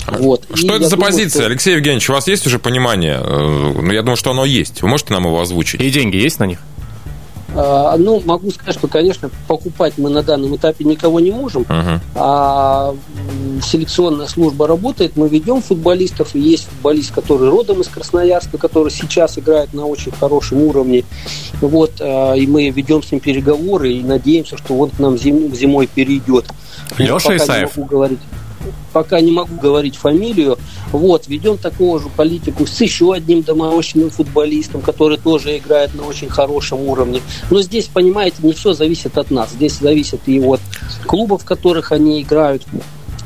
Вот. 0.07 0.45
Что 0.53 0.73
и 0.73 0.77
это 0.77 0.85
за 0.85 0.95
думаю, 0.95 1.11
позиция, 1.11 1.41
что... 1.41 1.45
Алексей 1.47 1.75
Евгеньевич? 1.75 2.09
У 2.09 2.13
вас 2.13 2.27
есть 2.27 2.45
уже 2.47 2.59
понимание? 2.59 3.19
Э, 3.21 3.73
ну, 3.81 3.91
я 3.91 4.01
думаю, 4.01 4.17
что 4.17 4.31
оно 4.31 4.45
есть. 4.45 4.81
Вы 4.81 4.87
можете 4.87 5.13
нам 5.13 5.25
его 5.25 5.41
озвучить? 5.41 5.81
И 5.81 5.89
деньги 5.89 6.17
есть 6.17 6.39
на 6.39 6.45
них? 6.45 6.59
А, 7.57 7.95
ну, 7.97 8.21
могу 8.25 8.51
сказать, 8.51 8.75
что, 8.75 8.87
конечно, 8.87 9.29
покупать 9.47 9.93
мы 9.97 10.09
на 10.09 10.23
данном 10.23 10.55
этапе 10.55 10.83
никого 10.83 11.19
не 11.21 11.31
можем. 11.31 11.61
Uh-huh. 11.63 11.99
А 12.15 12.95
селекционная 13.63 14.27
служба 14.27 14.67
работает, 14.67 15.15
мы 15.15 15.29
ведем 15.29 15.61
футболистов, 15.61 16.35
и 16.35 16.39
есть 16.39 16.65
футболист, 16.65 17.13
который 17.13 17.49
родом 17.49 17.79
из 17.79 17.87
Красноярска, 17.87 18.57
который 18.57 18.91
сейчас 18.91 19.37
играет 19.39 19.73
на 19.73 19.85
очень 19.85 20.11
хорошем 20.11 20.63
уровне. 20.63 21.05
Вот, 21.61 21.93
а, 22.01 22.33
и 22.33 22.45
мы 22.45 22.69
ведем 22.69 23.01
с 23.01 23.11
ним 23.11 23.21
переговоры 23.21 23.93
и 23.93 24.03
надеемся, 24.03 24.57
что 24.57 24.77
он 24.77 24.89
к 24.89 24.99
нам 24.99 25.17
зим, 25.17 25.55
зимой 25.55 25.87
перейдет. 25.87 26.45
Леша 26.97 27.37
Исаев? 27.37 27.77
Не 27.77 27.83
могу 27.83 27.89
говорить 27.89 28.19
пока 28.93 29.19
не 29.21 29.31
могу 29.31 29.55
говорить 29.55 29.95
фамилию. 29.95 30.57
Вот, 30.91 31.27
ведем 31.27 31.57
такого 31.57 31.99
же 31.99 32.09
политику 32.09 32.65
с 32.65 32.81
еще 32.81 33.13
одним 33.13 33.41
доморощенным 33.41 34.09
футболистом, 34.09 34.81
который 34.81 35.17
тоже 35.17 35.57
играет 35.57 35.93
на 35.95 36.03
очень 36.03 36.29
хорошем 36.29 36.81
уровне. 36.81 37.21
Но 37.49 37.61
здесь, 37.61 37.85
понимаете, 37.85 38.37
не 38.43 38.53
все 38.53 38.73
зависит 38.73 39.17
от 39.17 39.31
нас. 39.31 39.51
Здесь 39.51 39.79
зависит 39.79 40.21
и 40.27 40.39
от 40.39 40.61
клубов, 41.05 41.43
в 41.43 41.45
которых 41.45 41.91
они 41.91 42.21
играют, 42.21 42.63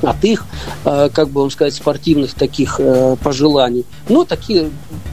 от 0.02 0.24
их, 0.24 0.46
э, 0.86 1.10
как 1.14 1.30
бы 1.30 1.42
вам 1.42 1.52
сказать, 1.52 1.74
спортивных 1.74 2.34
таких 2.34 2.80
э, 2.80 3.16
пожеланий. 3.22 3.86
Но 4.08 4.26
такие, 4.26 4.70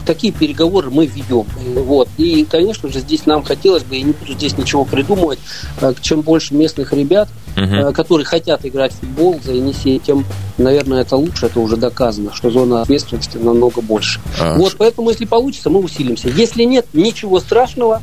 такие 0.06 0.32
переговоры 0.32 0.90
мы 0.90 1.06
ведем. 1.06 1.46
Вот. 1.74 2.08
И, 2.16 2.44
конечно 2.44 2.88
же, 2.88 3.00
здесь 3.00 3.26
нам 3.26 3.42
хотелось 3.42 3.84
бы, 3.84 3.96
и 3.96 4.02
не 4.02 4.12
буду 4.12 4.32
здесь 4.34 4.56
ничего 4.56 4.84
придумывать, 4.84 5.38
э, 5.80 5.94
чем 6.00 6.20
больше 6.20 6.54
местных 6.54 6.92
ребят, 6.92 7.28
угу. 7.56 7.92
которые 7.92 8.24
хотят 8.24 8.64
играть 8.64 8.92
в 8.92 9.00
футбол 9.00 9.40
за 9.44 9.52
Енисей, 9.52 9.98
тем, 9.98 10.24
наверное, 10.58 11.02
это 11.02 11.16
лучше, 11.16 11.46
это 11.46 11.60
уже 11.60 11.76
доказано, 11.76 12.32
что 12.32 12.50
зона 12.50 12.82
ответственности 12.82 13.38
намного 13.38 13.80
больше. 13.80 14.20
А, 14.40 14.56
вот, 14.56 14.76
поэтому, 14.78 15.10
если 15.10 15.24
получится, 15.24 15.70
мы 15.70 15.80
усилимся. 15.80 16.28
Если 16.28 16.62
нет, 16.64 16.86
ничего 16.92 17.40
страшного. 17.40 18.02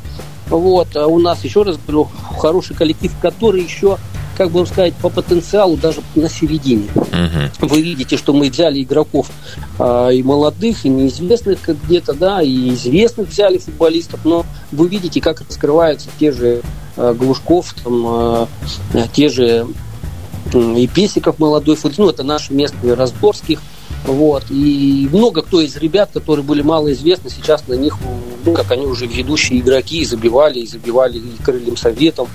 Вот, 0.50 0.96
а 0.96 1.08
у 1.08 1.20
нас, 1.20 1.44
еще 1.44 1.64
раз 1.64 1.78
говорю, 1.78 2.10
хороший 2.38 2.76
коллектив, 2.76 3.12
который 3.22 3.64
еще 3.64 3.98
как 4.38 4.52
бы 4.52 4.66
сказать, 4.66 4.94
по 4.96 5.10
потенциалу 5.10 5.78
даже 5.78 6.02
на 6.16 6.30
середине. 6.30 6.88
Угу. 6.96 7.68
Вы 7.68 7.82
видите, 7.82 8.18
что 8.18 8.34
мы 8.34 8.50
взяли 8.50 8.82
игроков 8.82 9.30
а, 9.80 10.10
и 10.10 10.24
молодых, 10.24 10.86
и 10.86 10.90
неизвестных 10.90 11.60
где-то, 11.68 12.14
да, 12.14 12.42
и 12.42 12.70
известных 12.70 13.30
взяли 13.30 13.58
футболистов, 13.58 14.22
но 14.26 14.46
вы 14.72 14.88
видите, 14.88 15.22
как 15.22 15.42
раскрываются 15.42 16.10
те 16.20 16.32
же 16.32 16.62
а, 16.98 17.14
Глушков, 17.14 17.76
там, 17.84 18.04
а, 18.08 18.48
те 19.14 19.30
же 19.30 19.68
и 20.54 20.88
Песиков 20.88 21.40
молодой 21.40 21.76
футболист, 21.76 22.00
ну, 22.00 22.10
это 22.10 22.24
наши 22.24 22.54
местные 22.54 22.94
Разборских, 22.94 23.60
вот. 24.06 24.44
И 24.50 25.08
много 25.12 25.42
кто 25.42 25.62
из 25.62 25.78
ребят, 25.78 26.10
которые 26.14 26.44
были 26.44 26.62
малоизвестны, 26.62 27.30
сейчас 27.30 27.68
на 27.68 27.74
них, 27.74 27.98
ну, 28.46 28.54
как 28.54 28.72
они 28.72 28.86
уже 28.86 29.06
ведущие 29.06 29.60
игроки, 29.60 30.00
и 30.00 30.06
забивали, 30.06 30.60
и 30.60 30.68
забивали 30.68 31.18
и 31.18 31.44
крыльям 31.44 31.78
советом 31.78 32.28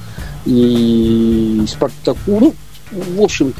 и 0.49 1.65
Спартаку. 1.69 2.41
Ну, 2.41 2.55
в 2.91 3.23
общем, 3.23 3.53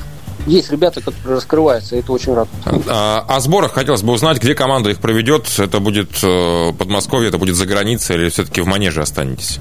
есть 0.47 0.71
ребята, 0.71 1.01
которые 1.01 1.37
раскрываются, 1.37 1.97
и 1.97 1.99
это 1.99 2.13
очень 2.13 2.33
рад. 2.33 2.49
А, 2.89 3.25
о 3.29 3.41
сборах 3.41 3.73
хотелось 3.73 4.03
бы 4.03 4.13
узнать, 4.13 4.39
где 4.39 4.55
команда 4.55 4.91
их 4.91 4.99
проведет. 4.99 5.47
Это 5.59 5.81
будет 5.81 6.11
э, 6.23 6.73
Подмосковье, 6.73 7.29
это 7.29 7.39
будет 7.39 7.57
за 7.57 7.67
границей 7.67 8.17
или 8.17 8.29
все-таки 8.31 8.63
в 8.63 8.67
Манеже 8.67 9.03
останетесь? 9.03 9.59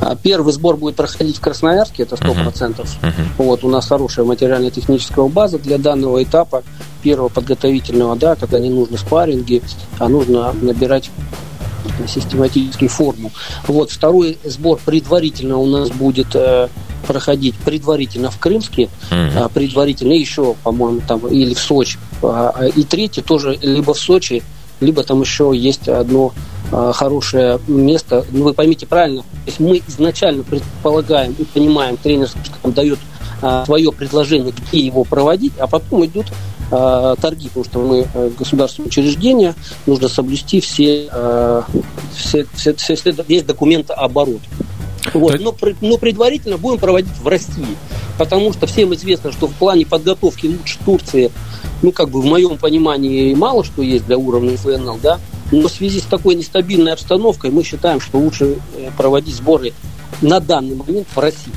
А, 0.00 0.14
первый 0.16 0.52
сбор 0.52 0.76
будет 0.76 0.96
проходить 0.96 1.38
в 1.38 1.40
Красноярске, 1.40 2.02
это 2.02 2.16
100%. 2.16 2.52
Uh-huh. 2.52 2.86
Uh-huh. 3.02 3.12
Вот, 3.38 3.64
у 3.64 3.70
нас 3.70 3.86
хорошая 3.86 4.24
материально-техническая 4.26 5.26
база 5.26 5.58
для 5.58 5.78
данного 5.78 6.22
этапа, 6.22 6.62
первого 7.02 7.28
подготовительного, 7.28 8.16
да, 8.16 8.34
когда 8.34 8.58
не 8.58 8.70
нужны 8.70 8.98
спарринги, 8.98 9.62
а 9.98 10.08
нужно 10.08 10.52
набирать 10.60 11.10
систематически 12.06 12.88
форму. 12.88 13.32
Вот 13.66 13.90
второй 13.90 14.38
сбор 14.44 14.78
предварительно 14.84 15.58
у 15.58 15.66
нас 15.66 15.90
будет 15.90 16.34
э, 16.34 16.68
проходить 17.06 17.54
предварительно 17.56 18.30
в 18.30 18.38
Крымске, 18.38 18.88
mm-hmm. 19.10 19.50
предварительно 19.52 20.12
еще, 20.12 20.54
по-моему, 20.62 21.00
там 21.06 21.26
или 21.28 21.54
в 21.54 21.58
Сочи. 21.58 21.98
А, 22.22 22.52
а, 22.54 22.66
и 22.66 22.84
третий 22.84 23.22
тоже 23.22 23.58
либо 23.62 23.94
в 23.94 23.98
Сочи, 23.98 24.42
либо 24.80 25.02
там 25.02 25.20
еще 25.20 25.52
есть 25.54 25.88
одно 25.88 26.32
хорошее 26.70 27.60
место. 27.68 28.24
Ну, 28.30 28.44
вы 28.44 28.54
поймите 28.54 28.86
правильно, 28.86 29.22
то 29.22 29.26
есть 29.44 29.60
мы 29.60 29.82
изначально 29.88 30.42
предполагаем 30.42 31.34
и 31.38 31.44
понимаем, 31.44 31.98
тренер 31.98 32.30
дает 32.64 32.98
свое 33.66 33.92
предложение, 33.92 34.52
где 34.52 34.78
его 34.78 35.04
проводить, 35.04 35.52
а 35.58 35.66
потом 35.66 36.06
идут 36.06 36.26
э, 36.28 36.32
торги, 36.72 37.48
потому 37.48 37.64
что 37.64 37.80
мы 37.80 38.06
э, 38.14 38.30
государственное 38.38 38.88
учреждение, 38.88 39.54
нужно 39.86 40.08
соблюсти 40.08 40.60
все, 40.60 41.08
э, 41.12 41.62
все, 42.16 42.46
все, 42.54 42.74
все, 42.74 42.94
все 42.94 43.14
есть 43.28 43.46
документы 43.46 43.92
оборот. 43.92 44.40
Вот. 45.12 45.38
Но, 45.40 45.54
но 45.80 45.98
предварительно 45.98 46.56
будем 46.56 46.78
проводить 46.78 47.16
в 47.18 47.26
России, 47.26 47.76
потому 48.18 48.52
что 48.52 48.66
всем 48.66 48.94
известно, 48.94 49.32
что 49.32 49.48
в 49.48 49.52
плане 49.52 49.84
подготовки 49.84 50.46
лучше 50.46 50.78
Турции, 50.84 51.30
ну, 51.82 51.92
как 51.92 52.08
бы 52.08 52.22
в 52.22 52.24
моем 52.24 52.56
понимании, 52.56 53.34
мало 53.34 53.64
что 53.64 53.82
есть 53.82 54.06
для 54.06 54.16
уровня 54.16 54.56
ФНЛ, 54.56 54.98
да, 55.02 55.18
но 55.50 55.68
в 55.68 55.72
связи 55.72 56.00
с 56.00 56.04
такой 56.04 56.36
нестабильной 56.36 56.92
обстановкой 56.92 57.50
мы 57.50 57.64
считаем, 57.64 58.00
что 58.00 58.18
лучше 58.18 58.56
э, 58.76 58.90
проводить 58.96 59.34
сборы 59.34 59.72
на 60.22 60.40
данный 60.40 60.76
момент 60.76 61.08
в 61.14 61.18
России. 61.18 61.52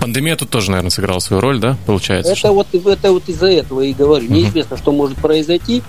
Пандемия 0.00 0.36
тут 0.36 0.50
тоже, 0.50 0.70
наверное, 0.70 0.90
сыграла 0.90 1.18
свою 1.20 1.40
роль, 1.40 1.58
да, 1.58 1.76
получается? 1.86 2.32
Это, 2.32 2.52
вот, 2.52 2.66
это 2.72 3.12
вот 3.12 3.28
из-за 3.28 3.46
этого 3.48 3.80
и 3.80 3.92
говорю. 3.92 4.30
Неизвестно, 4.30 4.76
что 4.76 4.92
может 4.92 5.18
произойти. 5.18 5.82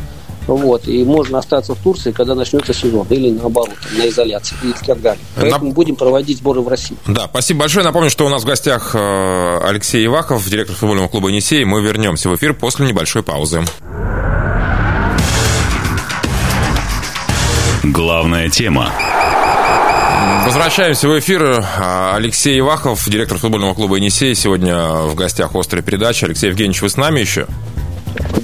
Вот, 0.47 0.87
и 0.87 1.03
можно 1.03 1.37
остаться 1.37 1.75
в 1.75 1.77
Турции, 1.77 2.11
когда 2.11 2.33
начнется 2.33 2.73
сезон, 2.73 3.05
или 3.11 3.29
наоборот, 3.29 3.75
на 3.95 4.07
изоляции 4.09 4.55
и 4.63 4.85
так 4.85 4.99
далее. 4.99 5.23
Поэтому 5.35 5.65
Нап... 5.65 5.75
будем 5.75 5.95
проводить 5.95 6.39
сборы 6.39 6.61
в 6.61 6.67
России. 6.67 6.97
Да, 7.05 7.27
спасибо 7.29 7.61
большое. 7.61 7.85
Напомню, 7.85 8.09
что 8.09 8.25
у 8.25 8.29
нас 8.29 8.41
в 8.41 8.45
гостях 8.47 8.95
э, 8.95 9.59
Алексей 9.63 10.03
Иваков, 10.07 10.49
директор 10.49 10.75
футбольного 10.75 11.07
клуба 11.07 11.29
«Енисей». 11.29 11.63
Мы 11.65 11.83
вернемся 11.83 12.29
в 12.29 12.35
эфир 12.35 12.55
после 12.55 12.87
небольшой 12.87 13.21
паузы. 13.21 13.63
Главная 17.83 18.49
тема. 18.49 18.91
Возвращаемся 20.45 21.07
в 21.07 21.19
эфир. 21.19 21.63
Алексей 22.13 22.59
Ивахов, 22.59 23.07
директор 23.07 23.37
футбольного 23.37 23.73
клуба 23.73 23.97
«Енисей». 23.97 24.35
Сегодня 24.35 24.77
в 25.03 25.15
гостях 25.15 25.55
«Острая 25.55 25.83
передача». 25.83 26.25
Алексей 26.25 26.49
Евгеньевич, 26.49 26.81
вы 26.81 26.89
с 26.89 26.97
нами 26.97 27.19
еще? 27.19 27.45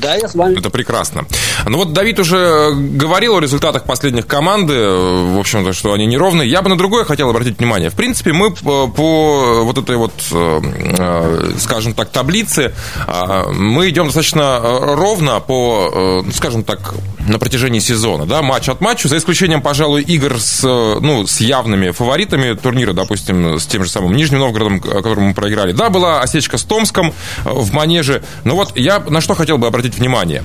Да, 0.06 0.15
я 0.15 0.28
с 0.28 0.36
вами. 0.36 0.60
Это 0.60 0.70
прекрасно. 0.70 1.26
Ну 1.68 1.80
вот 1.80 1.94
Давид 1.94 2.20
уже 2.20 2.72
говорил 2.76 3.38
о 3.38 3.39
результатах 3.39 3.86
последних 3.86 4.28
команды, 4.28 4.74
в 4.74 5.39
общем-то, 5.39 5.74
что 5.74 5.94
они 5.94 6.06
неровные. 6.06 6.48
Я 6.50 6.62
бы 6.62 6.70
на 6.70 6.78
другое 6.78 7.06
хотел 7.06 7.30
обратить 7.30 7.58
внимание. 7.58 7.89
В 7.89 7.96
принципе, 7.96 8.32
мы 8.34 8.52
по, 8.52 9.63
вот 9.63 9.78
этой 9.78 9.98
вот, 9.98 10.13
э, 10.32 10.62
э, 10.98 11.52
скажем 11.60 11.94
так, 11.94 12.10
таблице, 12.10 12.74
э, 13.08 13.52
мы 13.52 13.89
идем 13.89 14.06
достаточно 14.06 14.60
ровно 14.62 15.39
по, 15.39 16.24
скажем 16.34 16.63
так, 16.63 16.94
на 17.28 17.39
протяжении 17.39 17.80
сезона, 17.80 18.28
да, 18.28 18.44
матч 18.44 18.70
от 18.70 18.82
матча, 18.82 19.08
за 19.08 19.18
исключением, 19.18 19.62
пожалуй, 19.62 20.04
игр 20.04 20.39
с, 20.39 20.62
ну, 20.63 21.26
с 21.26 21.41
явными 21.41 21.89
фаворитами 21.89 22.54
турнира, 22.54 22.94
допустим, 22.94 23.60
с 23.60 23.65
тем 23.65 23.84
же 23.84 23.89
самым 23.89 24.15
Нижним 24.15 24.39
Новгородом, 24.39 24.80
которому 24.80 25.30
мы 25.30 25.34
проиграли. 25.34 25.72
Да, 25.72 25.89
была 25.89 26.22
осечка 26.22 26.58
с 26.60 26.63
Томском 26.63 27.13
в 27.44 27.74
Манеже, 27.74 28.24
но 28.44 28.56
вот 28.56 28.78
я 28.78 29.00
на 29.00 29.22
что 29.22 29.34
хотел 29.34 29.58
бы 29.58 29.65
обратить 29.65 29.95
внимание. 29.96 30.44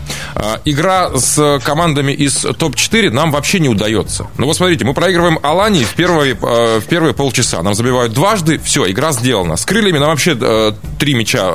Игра 0.65 1.11
с 1.17 1.61
командами 1.65 2.13
из 2.13 2.35
топ-4 2.35 3.11
нам 3.11 3.31
вообще 3.31 3.61
не 3.61 3.69
удается. 3.69 4.27
Ну 4.39 4.47
вот 4.47 4.57
смотрите, 4.57 4.85
мы 4.85 4.95
проигрываем 4.95 5.39
Алании 5.43 5.85
в 5.85 5.95
первые, 5.95 6.35
в 6.35 6.83
первые 6.89 7.15
полчаса. 7.15 7.63
Нам 7.63 7.75
забивают 7.75 8.13
дважды, 8.13 8.59
все, 8.59 8.91
игра 8.91 9.13
сделана. 9.13 9.57
С 9.57 9.65
крыльями 9.65 9.99
нам 9.99 10.11
вообще 10.11 10.75
три 10.99 11.15
мяча 11.15 11.51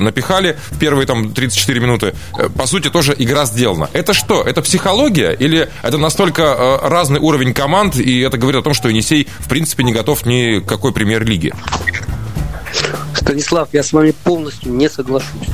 напихали 0.00 0.56
в 0.70 0.78
первые 0.78 1.06
там 1.06 1.32
34 1.32 1.80
минуты. 1.80 2.14
По 2.56 2.66
сути, 2.66 2.90
тоже 2.90 3.14
игра 3.18 3.44
сделана. 3.46 3.88
Это 3.92 4.14
что? 4.14 4.42
Это 4.42 4.62
психология 4.62 5.32
или 5.32 5.68
это 5.82 5.98
настолько 5.98 6.80
разный 6.82 7.20
уровень 7.20 7.54
команд, 7.54 7.96
и 7.96 8.20
это 8.20 8.38
говорит 8.38 8.60
о 8.60 8.62
том, 8.62 8.74
что 8.74 8.88
Енисей 8.88 9.28
в 9.38 9.48
принципе 9.48 9.84
не 9.84 9.92
готов 9.92 10.26
ни 10.26 10.60
к 10.60 10.66
какой 10.66 10.92
премьер-лиге? 10.92 11.52
Станислав, 13.14 13.68
я 13.72 13.82
с 13.82 13.92
вами 13.92 14.12
полностью 14.24 14.72
не 14.72 14.88
соглашусь. 14.88 15.48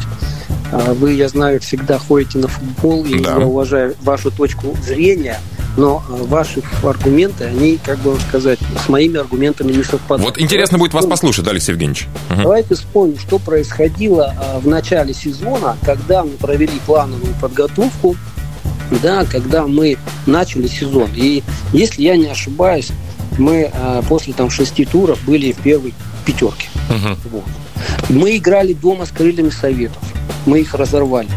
А 0.72 0.94
вы, 0.94 1.12
я 1.12 1.29
знаю, 1.29 1.61
всегда 1.61 1.98
ходите 1.98 2.38
на 2.38 2.48
футбол, 2.48 3.05
и 3.05 3.20
да. 3.20 3.38
я 3.38 3.46
уважаю 3.46 3.94
вашу 4.02 4.31
точку 4.31 4.76
зрения, 4.83 5.38
но 5.76 6.02
а, 6.09 6.24
ваши 6.24 6.62
аргументы, 6.83 7.44
они, 7.44 7.79
как 7.83 7.98
бы 7.98 8.18
сказать, 8.29 8.59
с 8.85 8.88
моими 8.88 9.18
аргументами 9.18 9.72
не 9.72 9.85
совпадают. 9.85 10.24
Вот 10.24 10.42
интересно 10.42 10.79
будет 10.79 10.94
вас 10.94 11.07
послушать, 11.07 11.46
Алексей 11.46 11.72
Евгеньевич. 11.72 12.09
Угу. 12.31 12.42
Давайте 12.42 12.74
вспомним, 12.74 13.18
что 13.18 13.38
происходило 13.38 14.35
а, 14.37 14.59
в 14.59 14.66
начале 14.66 15.14
сезона, 15.14 15.76
когда 15.85 16.24
мы 16.24 16.31
провели 16.31 16.81
плановую 16.85 17.35
подготовку, 17.40 18.16
да, 19.02 19.24
когда 19.24 19.66
мы 19.66 19.98
начали 20.26 20.66
сезон. 20.66 21.11
И 21.14 21.42
если 21.72 22.02
я 22.02 22.16
не 22.16 22.26
ошибаюсь, 22.26 22.90
мы 23.38 23.70
после 24.09 24.33
там 24.33 24.48
шести 24.48 24.85
туров 24.85 25.22
были 25.24 25.52
в 25.52 25.59
первой 25.59 25.92
пятерке. 26.24 26.68
Угу. 26.88 27.31
Вот. 27.31 27.44
Мы 28.09 28.37
играли 28.37 28.72
дома 28.72 29.05
с 29.05 29.11
крыльями 29.11 29.50
советов 29.50 30.02
мы 30.46 30.61
их 30.61 30.74
разорвали. 30.74 31.28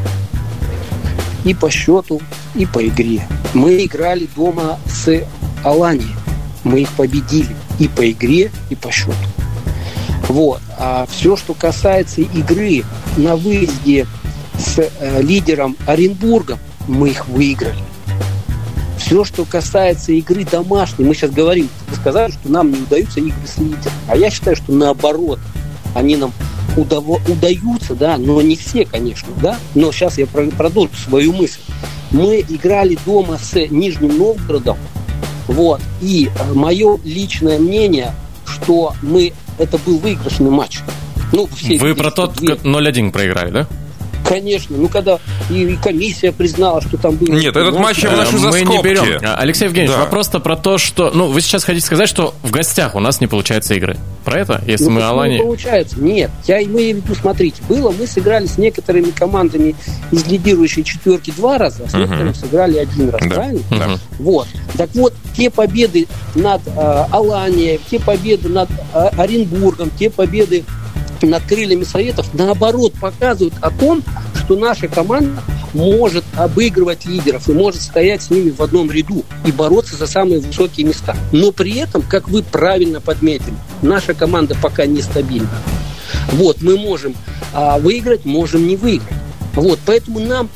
И 1.43 1.53
по 1.53 1.69
счету, 1.69 2.21
и 2.55 2.65
по 2.65 2.85
игре. 2.87 3.27
Мы 3.53 3.83
играли 3.83 4.29
дома 4.35 4.79
с 4.87 5.23
Алании. 5.63 6.15
Мы 6.63 6.81
их 6.81 6.89
победили 6.93 7.55
и 7.79 7.87
по 7.87 8.09
игре, 8.09 8.51
и 8.69 8.75
по 8.75 8.91
счету. 8.91 9.13
Вот. 10.27 10.61
А 10.77 11.07
все, 11.09 11.35
что 11.35 11.53
касается 11.53 12.21
игры 12.21 12.83
на 13.17 13.35
выезде 13.35 14.05
с 14.57 14.77
э, 14.77 15.21
лидером 15.21 15.75
Оренбургом, 15.87 16.59
мы 16.87 17.09
их 17.09 17.27
выиграли. 17.27 17.83
Все, 18.97 19.23
что 19.23 19.45
касается 19.45 20.11
игры 20.11 20.43
домашней, 20.43 21.05
мы 21.05 21.15
сейчас 21.15 21.31
говорим, 21.31 21.69
вы 21.89 21.95
сказали, 21.95 22.31
что 22.31 22.51
нам 22.51 22.71
не 22.71 22.79
удаются 22.79 23.19
игры 23.19 23.33
с 23.45 23.57
лидером. 23.57 23.93
А 24.07 24.15
я 24.15 24.29
считаю, 24.29 24.55
что 24.55 24.71
наоборот, 24.71 25.39
они 25.95 26.17
нам 26.17 26.31
удав- 26.75 27.29
удаются, 27.29 27.95
да, 27.95 28.17
но 28.17 28.41
не 28.41 28.55
все, 28.55 28.85
конечно, 28.85 29.29
да. 29.41 29.57
Но 29.75 29.91
сейчас 29.91 30.17
я 30.17 30.25
продолжу 30.27 30.95
свою 30.95 31.33
мысль. 31.33 31.59
Мы 32.11 32.43
играли 32.47 32.97
дома 33.05 33.37
с 33.37 33.53
Нижним 33.69 34.17
Новгородом, 34.17 34.77
вот, 35.47 35.81
и 36.01 36.29
э, 36.33 36.53
мое 36.53 36.97
личное 37.03 37.59
мнение, 37.59 38.13
что 38.45 38.93
мы, 39.01 39.33
это 39.57 39.77
был 39.77 39.99
выигрышный 39.99 40.49
матч. 40.49 40.79
Ну, 41.31 41.47
все 41.55 41.77
Вы 41.77 41.95
про 41.95 42.11
тот 42.11 42.37
0-1 42.37 43.11
проиграли, 43.11 43.51
да? 43.51 43.67
Конечно, 44.29 44.77
ну 44.77 44.87
когда 44.89 45.17
и, 45.49 45.75
комиссия 45.83 46.31
признала, 46.31 46.81
что 46.81 46.97
там 46.97 47.15
было... 47.15 47.33
Нет, 47.33 47.55
этот 47.55 47.79
матч 47.79 47.97
я 48.03 48.11
выношу 48.11 48.37
за 48.37 48.49
Мы 48.49 48.59
скобки. 48.59 48.77
не 48.77 48.83
берем. 48.83 49.19
А, 49.23 49.35
Алексей 49.37 49.65
Евгеньевич, 49.65 49.95
да. 49.95 50.03
вопрос-то 50.03 50.39
про 50.39 50.55
то, 50.55 50.77
что... 50.77 51.09
Ну, 51.09 51.29
вы 51.29 51.41
сейчас 51.41 51.63
хотите 51.63 51.83
сказать, 51.83 52.07
что 52.07 52.35
в 52.43 52.51
гостях 52.51 52.93
у 52.93 52.99
нас 52.99 53.21
не 53.21 53.27
получается 53.27 53.73
игры. 53.73 53.97
Про 54.23 54.41
это? 54.41 54.63
Если 54.67 54.85
ну, 54.85 54.91
мы 54.91 55.01
Алани... 55.01 55.37
не 55.37 55.41
получается? 55.41 55.99
Нет. 55.99 56.29
Я 56.45 56.61
имею 56.61 57.01
в 57.01 57.05
виду, 57.05 57.15
смотрите, 57.15 57.63
было, 57.67 57.91
мы 57.91 58.05
сыграли 58.05 58.45
с 58.45 58.59
некоторыми 58.59 59.09
командами 59.09 59.75
из 60.11 60.27
лидирующей 60.27 60.83
четверки 60.83 61.33
два 61.35 61.57
раза, 61.57 61.85
а 61.85 61.89
с 61.89 61.93
некоторыми 61.95 62.29
uh-huh. 62.29 62.39
сыграли 62.39 62.77
один 62.77 63.09
раз, 63.09 63.21
да. 63.23 63.35
правильно? 63.35 63.61
Uh-huh. 63.71 63.99
Вот. 64.19 64.47
Так 64.77 64.89
вот, 64.93 65.13
те 65.35 65.49
победы 65.49 66.07
над 66.35 66.61
э, 66.67 67.05
Аланией, 67.11 67.79
те 67.89 67.99
победы 67.99 68.49
над 68.49 68.69
э, 68.93 69.09
Оренбургом, 69.17 69.89
те 69.97 70.11
победы 70.11 70.63
над 71.27 71.43
крыльями 71.43 71.83
советов, 71.83 72.27
наоборот, 72.33 72.93
показывают 72.99 73.53
о 73.61 73.71
том, 73.71 74.03
что 74.35 74.55
наша 74.55 74.87
команда 74.87 75.41
может 75.73 76.23
обыгрывать 76.35 77.05
лидеров 77.05 77.47
и 77.47 77.53
может 77.53 77.81
стоять 77.81 78.23
с 78.23 78.29
ними 78.29 78.49
в 78.49 78.61
одном 78.61 78.91
ряду 78.91 79.23
и 79.45 79.51
бороться 79.51 79.95
за 79.95 80.07
самые 80.07 80.39
высокие 80.39 80.87
места. 80.87 81.15
Но 81.31 81.51
при 81.51 81.77
этом, 81.77 82.01
как 82.01 82.27
вы 82.29 82.43
правильно 82.43 83.01
подметили, 83.01 83.53
наша 83.81 84.13
команда 84.13 84.55
пока 84.61 84.85
нестабильна. 84.85 85.49
Вот, 86.31 86.61
мы 86.61 86.77
можем 86.77 87.15
а, 87.53 87.79
выиграть, 87.79 88.25
можем 88.25 88.67
не 88.67 88.75
выиграть. 88.75 89.13
Вот, 89.53 89.79
поэтому 89.85 90.19
нам 90.19 90.49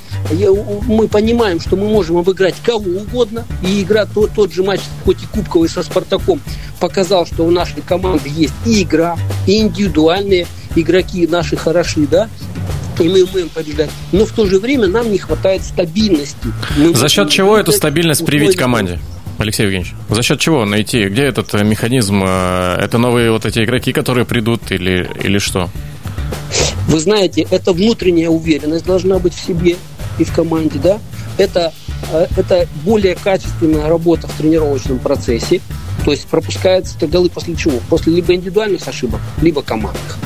мы 0.87 1.07
понимаем, 1.07 1.59
что 1.59 1.75
мы 1.75 1.87
можем 1.87 2.17
обыграть 2.17 2.55
кого 2.63 2.89
угодно. 2.99 3.45
И 3.61 3.81
игра, 3.81 4.05
тот, 4.05 4.31
тот 4.33 4.53
же 4.53 4.63
матч, 4.63 4.81
хоть 5.03 5.21
и 5.23 5.25
кубковый 5.25 5.69
со 5.69 5.83
Спартаком, 5.83 6.39
показал, 6.83 7.25
что 7.25 7.43
у 7.45 7.49
нашей 7.49 7.81
команды 7.81 8.29
есть 8.35 8.53
и 8.65 8.83
игра, 8.83 9.17
и 9.47 9.61
индивидуальные 9.61 10.47
игроки 10.75 11.25
наши 11.27 11.55
хороши, 11.55 12.05
да, 12.07 12.27
и 12.99 13.03
мы 13.07 13.23
умеем 13.23 13.47
побеждать. 13.47 13.89
Но 14.11 14.25
в 14.25 14.33
то 14.33 14.45
же 14.45 14.59
время 14.59 14.87
нам 14.87 15.09
не 15.09 15.17
хватает 15.17 15.63
стабильности. 15.63 16.35
Мы 16.75 16.93
За 16.93 17.07
счет 17.07 17.29
чего 17.29 17.57
эту 17.57 17.71
стабильность 17.71 18.25
привить 18.25 18.57
команде? 18.57 18.99
Алексей 19.37 19.63
Евгеньевич, 19.63 19.93
за 20.09 20.21
счет 20.23 20.41
чего 20.41 20.65
найти? 20.65 21.05
Где 21.05 21.21
этот 21.21 21.55
э, 21.55 21.63
механизм? 21.63 22.21
Э, 22.25 22.75
это 22.81 22.97
новые 22.97 23.31
вот 23.31 23.45
эти 23.45 23.63
игроки, 23.63 23.93
которые 23.93 24.25
придут 24.25 24.69
или, 24.69 25.09
или 25.23 25.39
что? 25.39 25.69
Вы 26.89 26.99
знаете, 26.99 27.47
это 27.49 27.71
внутренняя 27.71 28.27
уверенность 28.27 28.85
должна 28.85 29.19
быть 29.19 29.33
в 29.33 29.39
себе 29.39 29.77
и 30.19 30.25
в 30.25 30.33
команде, 30.33 30.79
да? 30.83 30.99
Это, 31.37 31.71
это 32.11 32.67
более 32.83 33.15
качественная 33.15 33.87
работа 33.87 34.27
в 34.27 34.37
тренировочном 34.37 34.99
процессе. 34.99 35.61
То 36.05 36.11
есть 36.11 36.27
пропускаются 36.27 36.95
голы 37.07 37.29
после 37.29 37.55
чего? 37.55 37.79
После 37.89 38.13
либо 38.13 38.33
индивидуальных 38.33 38.87
ошибок, 38.87 39.21
либо 39.41 39.61
командных. 39.61 40.17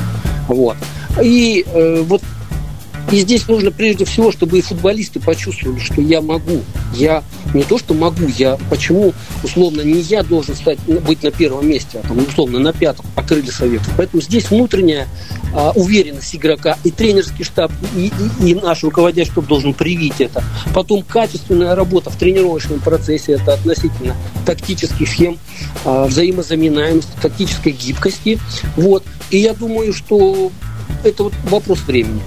Вот. 0.48 0.78
И 1.22 1.66
э, 1.68 2.02
вот 2.04 2.22
и 3.12 3.22
здесь 3.22 3.48
нужно 3.48 3.72
прежде 3.72 4.04
всего, 4.04 4.34
чтобы 4.34 4.58
и 4.58 4.62
футболисты 4.62 5.22
почувствовали, 5.22 5.80
что 5.80 6.02
я 6.02 6.22
могу. 6.22 6.62
Я 6.94 7.24
не 7.54 7.64
то, 7.64 7.78
что 7.78 7.94
могу, 7.94 8.28
я 8.38 8.58
почему, 8.70 9.14
условно, 9.44 9.82
не 9.82 10.02
я 10.02 10.24
должен 10.24 10.56
стать, 10.56 10.80
быть 10.80 11.24
на 11.24 11.32
первом 11.32 11.70
месте, 11.70 12.02
а 12.04 12.08
там, 12.08 12.18
условно, 12.20 12.60
на 12.60 12.74
пятом 12.74 13.06
по 13.16 13.24
крылья 13.24 13.52
советов. 13.52 13.90
Поэтому 13.96 14.22
здесь 14.22 14.50
внутренняя 14.50 15.08
а, 15.58 15.72
уверенность 15.72 16.36
игрока 16.36 16.78
и 16.84 16.92
тренерский 16.92 17.44
штаб, 17.44 17.72
и, 17.96 18.12
и, 18.42 18.52
и 18.52 18.54
наш 18.54 18.84
руководящий 18.84 19.32
штаб 19.32 19.48
должен 19.48 19.74
привить 19.74 20.22
это. 20.22 20.44
Потом 20.72 21.02
качественная 21.02 21.74
работа 21.74 22.12
в 22.12 22.16
тренировочном 22.16 22.80
процессе, 22.80 23.34
это 23.34 23.54
относительно 23.54 24.16
тактических 24.46 25.10
схем, 25.10 25.40
а, 25.84 26.06
взаимозаменяемости, 26.06 27.10
тактической 27.20 27.72
гибкости. 27.72 28.40
Вот. 28.76 29.04
И 29.32 29.40
я 29.40 29.56
думаю, 29.56 29.94
что 29.94 30.52
это 31.04 31.24
вот 31.24 31.34
вопрос 31.46 31.80
времени. 31.88 32.22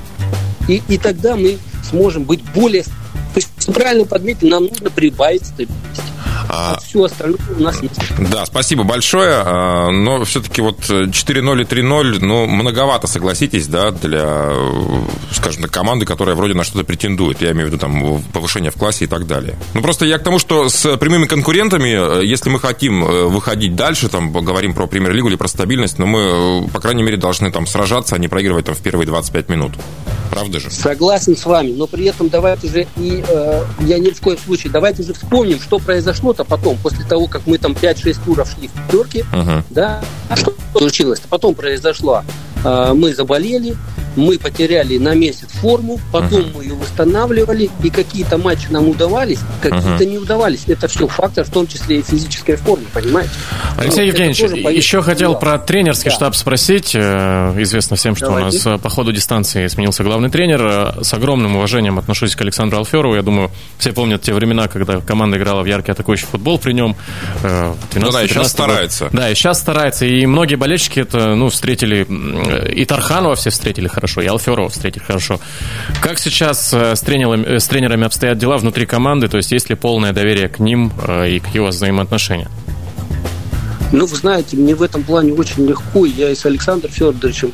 И, 0.69 0.83
и 0.89 0.99
тогда 0.99 1.37
мы 1.37 1.59
сможем 1.89 2.25
быть 2.25 2.43
более... 2.53 2.83
То 2.83 3.37
есть, 3.37 3.73
правильно 3.73 4.07
подметили, 4.07 4.51
нам 4.51 4.65
нужно 4.65 4.91
прибавить 4.91 5.47
стабильности. 5.47 6.10
А, 6.53 6.75
а 6.75 6.81
все 6.81 7.05
остальное 7.05 7.39
у 7.57 7.63
нас 7.63 7.81
есть. 7.81 8.01
Да, 8.31 8.45
спасибо 8.45 8.83
большое. 8.83 9.43
А, 9.45 9.91
но 9.91 10.25
все-таки 10.25 10.61
вот 10.61 10.81
4-0 10.81 11.63
и 11.63 11.65
3-0, 11.65 12.19
ну, 12.21 12.47
многовато, 12.47 13.07
согласитесь, 13.07 13.69
да, 13.69 13.93
для, 13.93 14.53
скажем 15.33 15.63
так, 15.63 15.71
команды, 15.71 16.07
которая 16.07 16.35
вроде 16.35 16.55
на 16.55 16.65
что-то 16.65 16.85
претендует. 16.85 17.41
Я 17.41 17.53
имею 17.53 17.67
в 17.67 17.71
виду 17.71 17.79
там 17.79 18.23
повышение 18.33 18.71
в 18.71 18.77
классе 18.77 19.05
и 19.05 19.09
так 19.09 19.27
далее. 19.27 19.57
Ну, 19.75 19.83
просто 19.83 20.05
я 20.05 20.19
к 20.19 20.25
тому, 20.25 20.39
что 20.39 20.69
с 20.69 20.97
прямыми 20.97 21.27
конкурентами, 21.27 22.25
если 22.25 22.51
мы 22.51 22.59
хотим 22.59 23.05
э, 23.05 23.25
выходить 23.25 23.77
дальше, 23.77 24.09
там, 24.09 24.33
говорим 24.33 24.75
про 24.75 24.87
премьер-лигу 24.87 25.29
или 25.29 25.37
про 25.37 25.49
стабильность, 25.49 25.99
но 25.99 26.07
мы, 26.07 26.69
по 26.73 26.81
крайней 26.81 27.03
мере, 27.03 27.17
должны 27.17 27.53
там 27.53 27.67
сражаться, 27.67 28.17
а 28.17 28.19
не 28.19 28.29
проигрывать 28.29 28.65
там 28.65 28.75
в 28.75 28.81
первые 28.81 29.07
25 29.07 29.49
минут. 29.49 29.73
Правда 30.31 30.61
же? 30.61 30.71
Согласен 30.71 31.37
с 31.37 31.45
вами, 31.45 31.73
но 31.73 31.87
при 31.87 32.05
этом 32.07 32.29
давайте 32.29 32.69
же 32.69 32.87
и 32.97 33.25
э, 33.27 33.65
я 33.81 33.99
ни 33.99 34.11
в 34.11 34.21
коем 34.21 34.39
случае, 34.39 34.73
давайте 34.73 35.03
же 35.03 35.13
вспомним, 35.13 35.61
что 35.61 35.79
произошло-то 36.41 36.45
потом, 36.45 36.77
после 36.79 37.05
того, 37.05 37.27
как 37.27 37.47
мы 37.47 37.59
там 37.59 37.73
5-6 37.73 38.25
туров 38.25 38.51
шли 38.51 38.69
в 38.69 38.73
пятерке, 38.73 39.25
uh-huh. 39.33 39.63
да, 39.71 40.01
а 40.29 40.37
что 40.37 40.55
случилось? 40.77 41.21
Потом 41.29 41.55
произошло, 41.55 42.23
э, 42.65 42.93
мы 42.95 43.15
заболели, 43.15 43.77
мы 44.21 44.39
потеряли 44.39 44.99
на 44.99 45.15
месяц 45.15 45.49
форму, 45.49 46.01
потом 46.13 46.43
uh-huh. 46.43 46.57
мы 46.57 46.65
ее 46.65 46.75
восстанавливали, 46.75 47.71
и 47.83 47.91
какие-то 47.91 48.39
матчи 48.39 48.69
нам 48.71 48.89
удавались, 48.89 49.41
какие-то 49.61 50.05
uh-huh. 50.05 50.07
не 50.07 50.19
удавались. 50.19 50.65
Это 50.67 50.89
все 50.89 51.07
фактор, 51.09 51.45
в 51.45 51.51
том 51.51 51.67
числе 51.67 51.99
и 51.99 52.03
физической 52.03 52.57
формы, 52.57 52.85
понимаете? 52.93 53.31
Алексей 53.77 54.11
вот, 54.11 54.19
Евгеньевич, 54.19 54.41
еще 54.77 55.03
хотел 55.03 55.39
про 55.39 55.59
тренерский 55.59 56.11
да. 56.11 56.17
штаб 56.17 56.37
спросить. 56.37 56.93
Э, 56.95 57.55
известно 57.59 57.97
всем, 57.97 58.17
что 58.17 58.27
Давайте. 58.27 58.49
у 58.49 58.53
нас 58.53 58.67
э, 58.67 58.83
по 58.83 58.91
ходу 58.91 59.13
дистанции 59.13 59.67
сменился 59.69 60.03
главный 60.03 60.31
тренер. 60.31 60.61
Э, 60.63 61.05
с 61.05 61.15
огромным 61.15 61.57
уважением 61.57 61.99
отношусь 61.99 62.35
к 62.35 62.41
Александру 62.41 62.79
Алферову. 62.79 63.15
Я 63.15 63.23
думаю, 63.23 63.51
все 63.79 63.93
помнят 63.93 64.23
те 64.23 64.35
времена, 64.35 64.69
когда 64.69 65.01
команда 65.01 65.37
играла 65.37 65.63
в 65.63 65.67
яркий 65.67 65.93
атакующий 65.93 66.27
футбол 66.27 66.59
при 66.59 66.73
нем. 66.73 66.97
12, 67.43 67.95
ну 67.95 68.11
да, 68.11 68.25
и 68.25 68.29
сейчас 68.29 68.51
старается. 68.51 69.09
Да, 69.13 69.31
и 69.31 69.35
сейчас 69.35 69.59
старается. 69.61 70.07
И 70.07 70.27
многие 70.27 70.57
болельщики 70.57 71.01
это, 71.01 71.35
ну, 71.35 71.49
встретили, 71.51 72.07
и 72.73 72.85
Тарханова 72.85 73.37
все 73.37 73.51
встретили 73.51 73.87
хорошо, 73.89 74.10
и 74.19 74.27
Алферова 74.27 74.69
встретили 74.69 75.03
хорошо. 75.03 75.41
Как 76.01 76.19
сейчас 76.19 76.73
с 76.73 77.01
тренерами, 77.01 77.59
с 77.59 77.69
тренерами 77.69 78.07
обстоят 78.07 78.39
дела 78.39 78.59
внутри 78.59 78.87
команды? 78.87 79.29
То 79.29 79.37
есть 79.37 79.53
есть 79.53 79.69
ли 79.69 79.77
полное 79.77 80.13
доверие 80.13 80.49
к 80.49 80.59
ним 80.59 80.93
и 81.27 81.39
к 81.41 81.49
его 81.55 81.69
взаимоотношениям? 81.69 82.51
Ну, 83.93 84.07
вы 84.07 84.17
знаете, 84.17 84.57
мне 84.57 84.75
в 84.75 84.83
этом 84.83 85.03
плане 85.03 85.33
очень 85.33 85.67
легко. 85.67 86.07
Я 86.07 86.31
и 86.31 86.35
с 86.35 86.47
Александром 86.47 86.93
Федоровичем, 86.93 87.53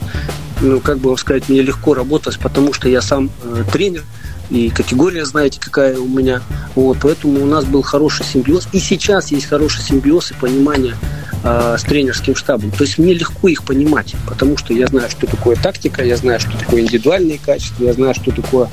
ну, 0.61 0.81
как 0.81 0.99
бы 0.99 1.09
вам 1.09 1.17
сказать, 1.17 1.49
мне 1.49 1.63
легко 1.63 1.95
работать, 1.95 2.39
потому 2.39 2.73
что 2.75 2.89
я 2.89 3.01
сам 3.01 3.31
э, 3.43 3.65
тренер, 3.73 4.05
и 4.51 4.71
категория, 4.71 5.25
знаете, 5.25 5.61
какая 5.61 5.99
у 5.99 6.07
меня. 6.07 6.43
Вот, 6.75 6.99
поэтому 7.03 7.43
у 7.43 7.47
нас 7.47 7.65
был 7.65 7.83
хороший 7.83 8.25
симбиоз. 8.25 8.69
И 8.73 8.79
сейчас 8.79 9.31
есть 9.33 9.47
хороший 9.47 9.83
симбиоз 9.83 10.31
и 10.31 10.35
понимание 10.35 10.95
э, 11.43 11.77
с 11.79 11.83
тренерским 11.83 12.35
штабом. 12.35 12.71
То 12.71 12.85
есть 12.85 12.99
мне 12.99 13.15
легко 13.15 13.49
их 13.49 13.65
понимать, 13.65 14.15
потому 14.29 14.57
что 14.57 14.73
я 14.75 14.87
знаю, 14.87 15.11
что 15.11 15.27
такое 15.27 15.57
тактика, 15.57 16.05
я 16.05 16.17
знаю, 16.17 16.41
что 16.41 16.57
такое 16.59 16.83
индивидуальные 16.83 17.39
качества, 17.39 17.85
я 17.85 17.93
знаю, 17.93 18.15
что 18.15 18.31
такое 18.31 18.69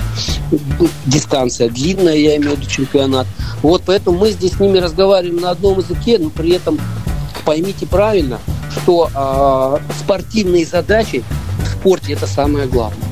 ну, 0.50 0.88
дистанция 1.06 1.68
длинная, 1.68 2.16
я 2.16 2.36
имею 2.36 2.56
в 2.56 2.58
виду 2.58 2.70
чемпионат. 2.70 3.26
Вот 3.62 3.82
поэтому 3.86 4.18
мы 4.18 4.30
здесь 4.30 4.52
с 4.52 4.60
ними 4.60 4.78
разговариваем 4.78 5.40
на 5.40 5.50
одном 5.50 5.78
языке, 5.78 6.18
но 6.18 6.30
при 6.30 6.52
этом 6.52 6.78
поймите 7.44 7.86
правильно, 7.86 8.38
что 8.70 9.10
э, 9.14 9.94
спортивные 9.98 10.64
задачи 10.64 11.24
в 11.64 11.68
спорте 11.68 12.12
это 12.12 12.26
самое 12.26 12.66
главное. 12.66 13.06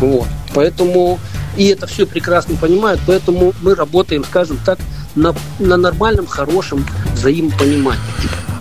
Вот. 0.00 0.26
Поэтому 0.54 1.18
и 1.56 1.66
это 1.66 1.86
все 1.86 2.06
прекрасно 2.06 2.56
понимают, 2.56 3.00
поэтому 3.06 3.52
мы 3.62 3.74
работаем, 3.74 4.24
скажем 4.24 4.58
так, 4.64 4.78
на, 5.14 5.34
на 5.58 5.76
нормальном, 5.76 6.26
хорошем 6.26 6.86
взаимопонимании. 7.14 8.00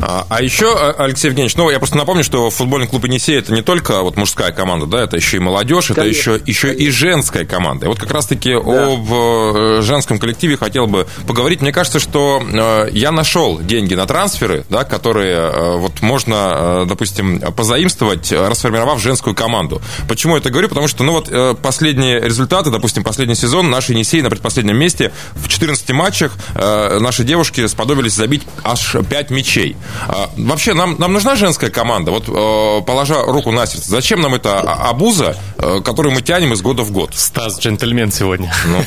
А, 0.02 0.26
а 0.30 0.42
еще, 0.42 0.76
а, 0.78 0.96
Алексей 1.04 1.28
Евгеньевич, 1.28 1.56
ну, 1.58 1.70
я 1.70 1.78
просто 1.78 1.98
напомню, 1.98 2.24
что 2.24 2.50
футбольный 2.50 2.88
клуб 2.88 3.04
«Енисей»— 3.06 3.38
это 3.40 3.54
не 3.54 3.62
только 3.62 4.02
вот 4.02 4.16
мужская 4.16 4.52
команда, 4.52 4.86
да, 4.86 5.04
это 5.04 5.18
еще 5.18 5.38
и 5.38 5.40
молодежь, 5.40 5.88
конечно, 5.88 6.02
это 6.02 6.10
еще, 6.10 6.42
еще 6.46 6.68
конечно. 6.68 6.84
и 6.84 6.90
женская 6.90 7.46
команда. 7.46 7.86
И 7.86 7.90
вот 7.90 8.00
как 8.00 8.12
раз-таки 8.12 8.54
да. 8.54 8.60
об 8.60 9.08
э, 9.12 9.82
женском 9.82 10.18
коллективе 10.18 10.56
хотел 10.56 10.88
бы 10.88 11.06
поговорить. 11.28 11.62
Мне 11.62 11.74
кажется, 11.74 12.00
что 12.00 12.42
э, 12.42 12.90
я 12.94 13.12
нашел 13.12 13.60
деньги 13.60 13.94
на 13.94 14.06
трансферы, 14.06 14.66
да, 14.70 14.86
которые 14.86 15.36
э, 15.36 15.78
вот 15.78 16.02
можно, 16.02 16.86
допустим, 16.88 17.42
позаимствовать, 17.42 18.32
расформировав 18.32 19.02
женскую 19.02 19.36
команду. 19.36 19.82
Почему 20.08 20.36
я 20.36 20.40
это 20.40 20.50
говорю? 20.50 20.70
Потому 20.70 20.88
что, 20.88 21.04
ну 21.04 21.14
вот, 21.14 21.62
последние 21.62 22.22
результаты, 22.22 22.72
допустим, 22.72 23.04
последний 23.04 23.36
сезон 23.36 23.70
наш 23.70 23.90
«Енисей» 23.90 24.22
на 24.22 24.30
предпоследнем 24.30 24.78
месте 24.78 25.12
в 25.36 25.50
14 25.50 25.90
матчах 25.92 26.34
наши 26.56 27.24
девушки 27.24 27.68
сподобились 27.68 28.14
забить 28.14 28.44
аж 28.64 28.96
5 29.10 29.30
мячей. 29.32 29.76
А, 30.08 30.30
вообще, 30.38 30.74
нам, 30.74 30.96
нам 31.00 31.14
нужна 31.14 31.36
женская 31.36 31.70
команда? 31.70 32.12
Вот, 32.12 32.26
э, 32.28 32.86
положа 32.86 33.22
руку 33.24 33.52
на 33.52 33.66
сердце, 33.66 33.90
зачем 33.90 34.22
нам 34.22 34.36
эта 34.36 34.60
обуза, 34.60 35.38
э, 35.58 35.82
которую 35.84 36.14
мы 36.14 36.22
тянем 36.22 36.54
из 36.54 36.62
года 36.62 36.84
в 36.84 36.92
год? 36.92 37.12
Стас 37.16 37.60
джентльмен 37.60 38.12
сегодня. 38.12 38.54
Ну, 38.66 38.84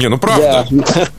не, 0.00 0.08
ну 0.08 0.18
правда. 0.18 0.66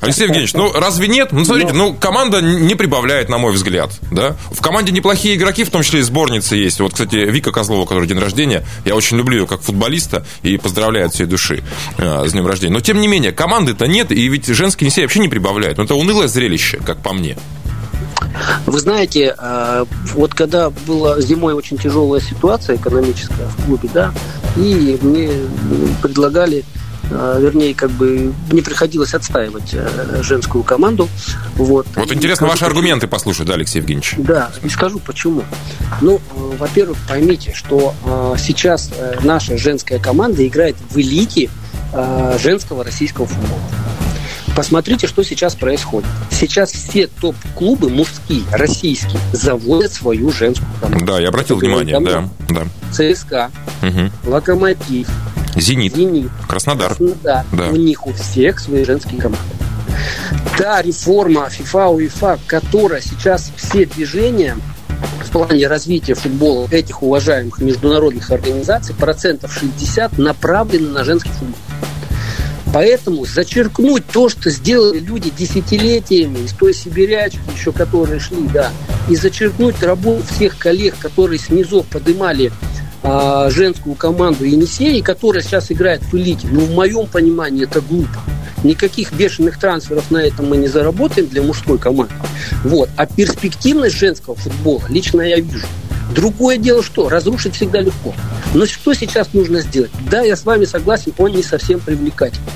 Алексей 0.01 0.23
Евгеньевич, 0.23 0.53
ну 0.53 0.71
разве 0.73 1.07
нет? 1.07 1.31
Ну, 1.31 1.45
смотрите, 1.45 1.73
ну 1.73 1.93
команда 1.93 2.41
не 2.41 2.75
прибавляет, 2.75 3.29
на 3.29 3.37
мой 3.37 3.53
взгляд. 3.53 3.91
Да? 4.11 4.35
В 4.51 4.61
команде 4.61 4.91
неплохие 4.91 5.35
игроки, 5.35 5.63
в 5.63 5.69
том 5.69 5.83
числе 5.83 5.99
и 5.99 6.03
сборницы 6.03 6.55
есть. 6.55 6.79
Вот, 6.79 6.93
кстати, 6.93 7.15
Вика 7.15 7.51
Козлова, 7.51 7.85
которая 7.85 8.07
день 8.07 8.19
рождения, 8.19 8.65
я 8.85 8.95
очень 8.95 9.17
люблю 9.17 9.39
ее 9.39 9.47
как 9.47 9.61
футболиста 9.61 10.25
и 10.43 10.57
поздравляю 10.57 11.07
от 11.07 11.13
всей 11.13 11.25
души 11.25 11.63
э, 11.97 12.25
с 12.27 12.31
днем 12.31 12.47
рождения. 12.47 12.73
Но, 12.73 12.81
тем 12.81 12.99
не 13.01 13.07
менее, 13.07 13.31
команды-то 13.31 13.87
нет, 13.87 14.11
и 14.11 14.27
ведь 14.27 14.47
женский 14.47 14.85
Енисей 14.85 15.03
вообще 15.03 15.19
не 15.19 15.27
прибавляет. 15.67 15.77
Ну, 15.77 15.83
это 15.83 15.95
унылое 15.95 16.27
зрелище, 16.27 16.79
как 16.85 16.97
по 16.97 17.13
мне. 17.13 17.37
Вы 18.65 18.79
знаете, 18.79 19.35
э, 19.37 19.85
вот 20.13 20.33
когда 20.33 20.69
была 20.69 21.19
зимой 21.21 21.53
очень 21.53 21.77
тяжелая 21.77 22.21
ситуация 22.21 22.75
экономическая 22.75 23.47
в 23.47 23.65
клубе, 23.65 23.89
да, 23.93 24.13
и 24.55 24.97
мне 25.01 25.31
предлагали 26.01 26.63
э, 27.09 27.37
вернее, 27.39 27.73
как 27.73 27.89
бы 27.91 28.33
не 28.51 28.61
приходилось 28.61 29.13
отстаивать 29.13 29.73
э, 29.73 30.21
женскую 30.21 30.63
команду. 30.63 31.09
Вот, 31.55 31.87
вот 31.95 32.11
интересно 32.11 32.47
ваши 32.47 32.59
почему. 32.59 32.69
аргументы 32.69 33.07
послушать, 33.07 33.47
да, 33.47 33.53
Алексей 33.53 33.79
Евгеньевич? 33.79 34.15
Да, 34.17 34.51
и 34.63 34.69
скажу 34.69 34.99
почему. 34.99 35.43
Ну, 36.01 36.19
во-первых, 36.35 36.97
поймите, 37.07 37.53
что 37.53 37.95
сейчас 38.37 38.91
наша 39.23 39.57
женская 39.57 39.99
команда 39.99 40.45
играет 40.45 40.75
в 40.89 40.97
элите 40.97 41.49
женского 42.39 42.83
российского 42.83 43.25
футбола. 43.25 43.61
Посмотрите, 44.57 45.05
что 45.05 45.21
сейчас 45.21 45.53
происходит. 45.53 46.09
Сейчас 46.31 46.71
все 46.71 47.05
топ-клубы 47.05 47.91
мужские, 47.91 48.41
российские, 48.51 49.19
заводят 49.31 49.93
свою 49.93 50.31
женскую 50.31 50.67
команду. 50.81 51.05
Да, 51.05 51.19
я 51.19 51.27
обратил 51.27 51.57
Это 51.57 51.65
внимание, 51.67 51.99
да, 51.99 52.27
да. 52.49 52.65
ЦСКА, 52.91 53.51
угу. 53.83 54.31
Локомотив, 54.31 55.07
Зенит, 55.55 55.95
Зенит 55.95 56.31
Краснодар. 56.47 56.95
Краснодар. 56.95 57.45
Да. 57.51 57.67
У 57.69 57.75
них 57.75 58.07
у 58.07 58.13
всех 58.13 58.59
свои 58.59 58.83
женские 58.83 59.21
команды. 59.21 59.45
Та 60.57 60.81
реформа 60.81 61.49
FIFA, 61.55 61.93
УЕФА, 61.93 62.39
которая 62.47 63.01
сейчас 63.01 63.51
все 63.57 63.85
движения 63.85 64.57
в 65.23 65.29
плане 65.29 65.67
развития 65.67 66.15
футбола 66.15 66.67
этих 66.71 67.03
уважаемых 67.03 67.59
международных 67.59 68.31
организаций 68.31 68.95
процентов 68.95 69.53
60 69.53 70.17
направлены 70.17 70.89
на 70.89 71.03
женский 71.03 71.29
футбол. 71.29 71.59
Поэтому 72.73 73.25
зачеркнуть 73.25 74.05
то, 74.11 74.29
что 74.29 74.49
сделали 74.49 74.99
люди 74.99 75.31
десятилетиями 75.35 76.39
из 76.45 76.53
той 76.53 76.73
сибирячки, 76.73 77.39
еще 77.55 77.71
которые 77.71 78.19
шли, 78.19 78.47
да, 78.53 78.71
и 79.09 79.15
зачеркнуть 79.15 79.81
работу 79.81 80.23
всех 80.35 80.57
коллег, 80.57 80.95
которые 80.99 81.39
снизу 81.39 81.83
поднимали 81.83 82.51
а, 83.03 83.49
женскую 83.49 83.95
команду 83.95 84.43
Енисеи, 84.43 85.01
которая 85.01 85.41
сейчас 85.41 85.71
играет 85.71 86.01
в 86.03 86.13
элите, 86.15 86.47
ну, 86.51 86.61
в 86.61 86.71
моем 86.71 87.07
понимании, 87.07 87.63
это 87.63 87.81
глупо. 87.81 88.19
Никаких 88.63 89.13
бешеных 89.13 89.59
трансферов 89.59 90.09
на 90.11 90.17
этом 90.17 90.49
мы 90.49 90.57
не 90.57 90.67
заработаем 90.67 91.27
для 91.27 91.43
мужской 91.43 91.77
команды. 91.77 92.13
Вот. 92.63 92.89
А 92.97 93.05
перспективность 93.05 93.95
женского 93.95 94.35
футбола 94.35 94.81
лично 94.89 95.21
я 95.21 95.39
вижу. 95.39 95.67
Другое 96.13 96.57
дело 96.57 96.81
что? 96.81 97.07
Разрушить 97.07 97.55
всегда 97.55 97.81
легко. 97.81 98.13
Но 98.53 98.65
что 98.65 98.93
сейчас 98.93 99.33
нужно 99.33 99.61
сделать? 99.61 99.91
Да, 100.09 100.21
я 100.21 100.35
с 100.35 100.45
вами 100.45 100.65
согласен, 100.65 101.13
он 101.17 101.31
не 101.31 101.43
совсем 101.43 101.79
привлекательный. 101.79 102.49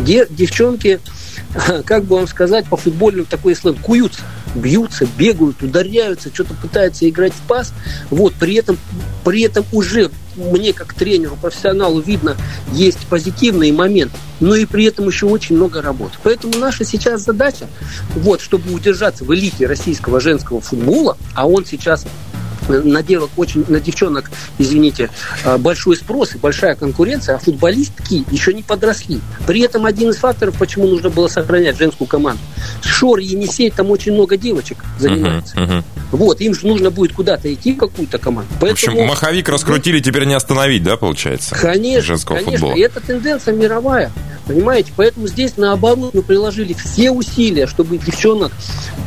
Де, 0.00 0.26
девчонки, 0.28 1.00
как 1.84 2.04
бы 2.04 2.16
вам 2.16 2.28
сказать, 2.28 2.66
по 2.66 2.76
футбольному 2.76 3.26
такой 3.26 3.54
сленг, 3.54 3.80
куются, 3.80 4.20
бьются, 4.54 5.06
бегают, 5.16 5.62
ударяются, 5.62 6.30
что-то 6.32 6.54
пытаются 6.54 7.08
играть 7.08 7.32
в 7.32 7.40
пас. 7.46 7.72
Вот, 8.10 8.34
при 8.34 8.54
этом, 8.54 8.78
при 9.24 9.42
этом 9.42 9.64
уже 9.72 10.10
мне 10.36 10.72
как 10.72 10.94
тренеру, 10.94 11.36
профессионалу 11.40 12.00
видно, 12.00 12.36
есть 12.72 13.06
позитивный 13.08 13.72
момент, 13.72 14.12
но 14.40 14.54
и 14.54 14.66
при 14.66 14.84
этом 14.84 15.08
еще 15.08 15.26
очень 15.26 15.56
много 15.56 15.82
работы. 15.82 16.16
Поэтому 16.22 16.56
наша 16.58 16.84
сейчас 16.84 17.22
задача, 17.22 17.66
вот, 18.14 18.40
чтобы 18.40 18.72
удержаться 18.72 19.24
в 19.24 19.34
элите 19.34 19.66
российского 19.66 20.20
женского 20.20 20.60
футбола, 20.60 21.16
а 21.34 21.46
он 21.46 21.64
сейчас 21.64 22.06
на 22.68 23.02
девок 23.02 23.30
очень, 23.36 23.64
на 23.68 23.80
девчонок, 23.80 24.30
извините, 24.58 25.10
а, 25.44 25.58
большой 25.58 25.96
спрос 25.96 26.34
и 26.34 26.38
большая 26.38 26.74
конкуренция, 26.74 27.36
а 27.36 27.38
футболистки 27.38 28.24
еще 28.30 28.52
не 28.52 28.62
подросли. 28.62 29.20
При 29.46 29.60
этом 29.60 29.86
один 29.86 30.10
из 30.10 30.16
факторов, 30.16 30.56
почему 30.58 30.86
нужно 30.86 31.10
было 31.10 31.28
сохранять 31.28 31.76
женскую 31.78 32.08
команду. 32.08 32.40
Шор, 32.82 33.18
Енисей, 33.18 33.70
там 33.70 33.90
очень 33.90 34.12
много 34.12 34.36
девочек 34.36 34.78
занимается. 34.98 35.56
Uh-huh, 35.56 35.78
uh-huh. 35.78 35.84
Вот, 36.12 36.40
им 36.40 36.54
же 36.54 36.66
нужно 36.66 36.90
будет 36.90 37.12
куда-то 37.12 37.52
идти, 37.52 37.74
какую-то 37.74 38.18
команду. 38.18 38.50
Поэтому... 38.60 38.96
В 38.96 38.98
общем, 39.00 39.08
маховик 39.08 39.48
раскрутили, 39.48 40.00
теперь 40.00 40.24
не 40.24 40.34
остановить, 40.34 40.82
да, 40.82 40.96
получается? 40.96 41.54
Конечно, 41.54 42.02
женского 42.02 42.36
конечно. 42.36 42.52
Футбола. 42.52 42.74
И 42.74 42.80
это 42.80 43.00
тенденция 43.00 43.54
мировая. 43.54 44.10
Понимаете? 44.48 44.92
Поэтому 44.96 45.26
здесь, 45.26 45.58
наоборот, 45.58 46.14
мы 46.14 46.22
приложили 46.22 46.72
все 46.72 47.10
усилия, 47.10 47.66
чтобы 47.66 47.98
девчонок, 47.98 48.50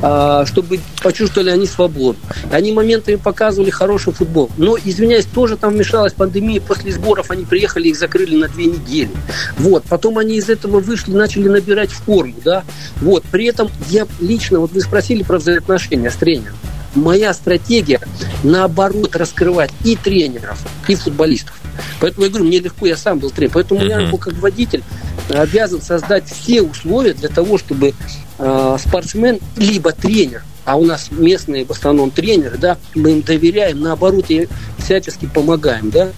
а, 0.04 0.46
чтобы 0.46 0.80
почувствовали 1.02 1.50
они 1.50 1.66
свободу. 1.66 2.20
Они 2.52 2.72
моментами 2.72 3.16
показывали 3.16 3.72
хороший 3.72 4.14
футбол. 4.14 4.52
Но, 4.58 4.78
извиняюсь, 4.78 5.26
тоже 5.26 5.58
там 5.58 5.74
вмешалась 5.74 6.14
пандемия. 6.14 6.62
После 6.62 6.92
сборов 6.92 7.32
они 7.32 7.46
приехали, 7.46 7.88
их 7.88 7.98
закрыли 7.98 8.36
на 8.36 8.50
две 8.50 8.68
недели. 8.68 9.10
Вот. 9.58 9.84
Потом 9.90 10.20
они 10.20 10.36
из 10.36 10.48
этого 10.48 10.80
вышли, 10.80 11.12
начали 11.12 11.48
набирать 11.48 11.90
форму. 11.90 12.36
Да? 12.46 12.64
Вот. 12.98 13.24
При 13.32 13.46
этом 13.46 13.70
я 13.90 14.06
лично, 14.20 14.60
вот 14.60 14.72
вы 14.74 14.82
спросили 14.82 15.24
про 15.24 15.40
взаимоотношения 15.40 16.12
с 16.12 16.16
тренером. 16.16 16.56
Моя 16.96 17.34
стратегия, 17.34 18.00
наоборот, 18.44 19.16
раскрывать 19.16 19.72
и 19.84 19.96
тренеров, 19.96 20.60
и 20.88 20.96
футболистов. 20.96 21.60
Поэтому 22.00 22.26
я 22.26 22.30
говорю, 22.30 22.46
мне 22.48 22.60
легко, 22.60 22.86
я 22.86 22.98
сам 22.98 23.20
был 23.20 23.32
тренер. 23.32 23.54
Поэтому 23.54 23.82
uh-huh. 23.82 24.12
я 24.12 24.18
как 24.18 24.34
водитель 24.40 24.84
обязан 25.30 25.82
создать 25.82 26.30
все 26.30 26.62
условия 26.62 27.14
для 27.14 27.30
того, 27.30 27.58
чтобы 27.58 27.94
э, 28.40 28.78
спортсмен 28.80 29.40
либо 29.56 29.92
тренер, 29.92 30.44
а 30.66 30.76
у 30.76 30.86
нас 30.86 31.10
местные 31.12 31.66
в 31.66 31.72
основном 31.72 32.12
тренеры, 32.12 32.58
да, 32.58 32.78
мы 32.96 33.12
им 33.12 33.22
доверяем, 33.22 33.82
наоборот, 33.82 34.26
и 34.30 34.48
всячески 34.78 35.28
помогаем, 35.28 35.90
да, 35.90 36.10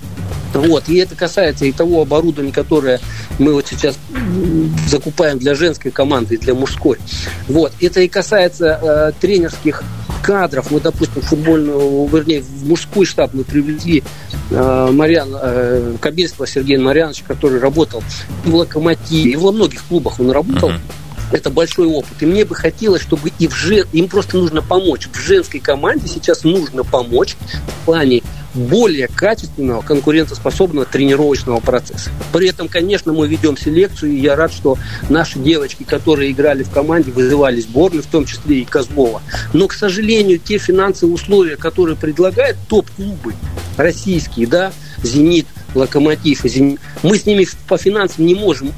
вот. 0.53 0.87
И 0.89 0.97
это 0.97 1.15
касается 1.15 1.65
и 1.65 1.71
того 1.71 2.01
оборудования, 2.01 2.51
которое 2.51 2.99
мы 3.39 3.53
вот 3.53 3.67
сейчас 3.67 3.97
закупаем 4.87 5.39
для 5.39 5.55
женской 5.55 5.91
команды 5.91 6.35
и 6.35 6.37
для 6.37 6.53
мужской. 6.53 6.99
Вот. 7.47 7.73
Это 7.81 8.01
и 8.01 8.07
касается 8.07 8.79
э, 8.81 9.11
тренерских 9.19 9.83
кадров. 10.23 10.71
Мы, 10.71 10.79
допустим, 10.79 11.21
футбольную, 11.21 12.07
вернее, 12.07 12.41
в 12.41 12.67
мужской 12.67 13.05
штаб 13.05 13.33
мы 13.33 13.43
привезли 13.43 14.03
э, 14.49 14.89
Марьян, 14.91 15.29
э, 15.39 15.95
Кобельского 15.99 16.47
Сергея 16.47 16.79
Марьяновича, 16.79 17.25
который 17.27 17.59
работал 17.59 18.01
в 18.45 18.55
«Локомотиве», 18.55 19.31
и 19.31 19.35
во 19.35 19.51
многих 19.51 19.83
клубах 19.83 20.19
он 20.19 20.31
работал. 20.31 20.69
Uh-huh. 20.69 20.79
Это 21.31 21.49
большой 21.49 21.87
опыт. 21.87 22.21
И 22.21 22.25
мне 22.25 22.45
бы 22.45 22.55
хотелось, 22.55 23.01
чтобы 23.01 23.31
и 23.39 23.47
в 23.47 23.55
жен... 23.55 23.85
им 23.91 24.07
просто 24.07 24.37
нужно 24.37 24.61
помочь. 24.61 25.07
В 25.11 25.19
женской 25.19 25.59
команде 25.59 26.07
сейчас 26.07 26.43
нужно 26.43 26.83
помочь 26.83 27.35
в 27.67 27.85
плане 27.85 28.21
более 28.53 29.07
качественного, 29.07 29.81
конкурентоспособного 29.81 30.85
тренировочного 30.85 31.59
процесса. 31.59 32.09
При 32.31 32.49
этом, 32.49 32.67
конечно, 32.67 33.13
мы 33.13 33.27
ведем 33.27 33.57
селекцию, 33.57 34.11
и 34.11 34.19
я 34.19 34.35
рад, 34.35 34.53
что 34.53 34.77
наши 35.09 35.39
девочки, 35.39 35.83
которые 35.83 36.31
играли 36.31 36.63
в 36.63 36.69
команде, 36.69 37.11
вызывали 37.11 37.61
сборную, 37.61 38.03
в 38.03 38.07
том 38.07 38.25
числе 38.25 38.61
и 38.61 38.65
Козлова. 38.65 39.21
Но, 39.53 39.67
к 39.67 39.73
сожалению, 39.73 40.39
те 40.39 40.57
финансовые 40.57 41.15
условия, 41.15 41.55
которые 41.55 41.95
предлагают 41.95 42.57
топ-клубы 42.67 43.33
российские, 43.77 44.47
да, 44.47 44.71
«Зенит», 45.01 45.47
«Локомотив», 45.75 46.41
«Зенит», 46.43 46.79
мы 47.01 47.17
с 47.17 47.25
ними 47.25 47.47
по 47.67 47.77
финансам 47.77 48.25
не 48.25 48.35
можем 48.35 48.71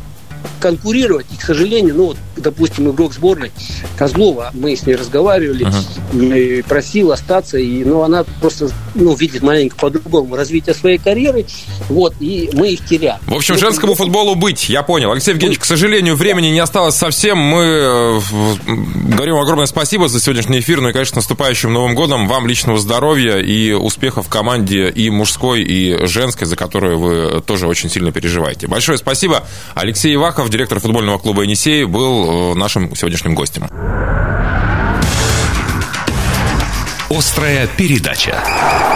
конкурировать. 0.59 1.25
И, 1.33 1.37
к 1.37 1.41
сожалению, 1.41 1.95
ну 1.95 2.05
вот, 2.07 2.17
допустим, 2.45 2.89
игрок 2.91 3.13
сборной 3.13 3.51
Козлова, 3.97 4.51
мы 4.53 4.75
с 4.75 4.85
ней 4.85 4.95
разговаривали, 4.95 5.65
uh-huh. 5.65 6.63
просил 6.67 7.11
остаться, 7.11 7.57
и, 7.57 7.83
ну, 7.83 8.01
она 8.03 8.23
просто 8.39 8.69
ну, 8.93 9.15
видит 9.15 9.41
маленько 9.41 9.75
по-другому 9.75 10.35
развитие 10.35 10.75
своей 10.75 10.97
карьеры, 10.97 11.45
вот, 11.89 12.13
и 12.19 12.49
мы 12.53 12.69
их 12.69 12.85
теряем. 12.85 13.19
В 13.25 13.33
общем, 13.33 13.57
женскому 13.57 13.93
ну, 13.93 13.95
футболу 13.95 14.35
быть, 14.35 14.69
я 14.69 14.83
понял. 14.83 15.11
Алексей 15.11 15.31
Евгеньевич, 15.31 15.59
к 15.59 15.65
сожалению, 15.65 16.15
времени 16.15 16.47
не 16.47 16.59
осталось 16.59 16.95
совсем. 16.95 17.37
Мы 17.37 17.63
э, 17.63 18.19
говорим 19.15 19.37
огромное 19.37 19.65
спасибо 19.65 20.07
за 20.07 20.21
сегодняшний 20.21 20.59
эфир, 20.59 20.81
ну 20.81 20.89
и, 20.89 20.93
конечно, 20.93 21.17
наступающим 21.17 21.73
Новым 21.73 21.95
годом. 21.95 22.27
Вам 22.27 22.47
личного 22.47 22.77
здоровья 22.77 23.37
и 23.37 23.71
успехов 23.71 24.27
в 24.27 24.29
команде 24.29 24.89
и 24.89 25.09
мужской, 25.09 25.63
и 25.63 26.05
женской, 26.05 26.45
за 26.45 26.55
которую 26.55 26.99
вы 26.99 27.41
тоже 27.41 27.67
очень 27.67 27.89
сильно 27.89 28.11
переживаете. 28.11 28.67
Большое 28.67 28.99
спасибо. 28.99 29.47
Алексей 29.73 30.13
Ивахов, 30.13 30.49
директор 30.49 30.79
футбольного 30.79 31.17
клуба 31.17 31.41
«Енисей», 31.41 31.85
был 31.85 32.34
нашим 32.55 32.95
сегодняшним 32.95 33.35
гостем. 33.35 33.67
Острая 37.17 37.67
передача. 37.77 38.43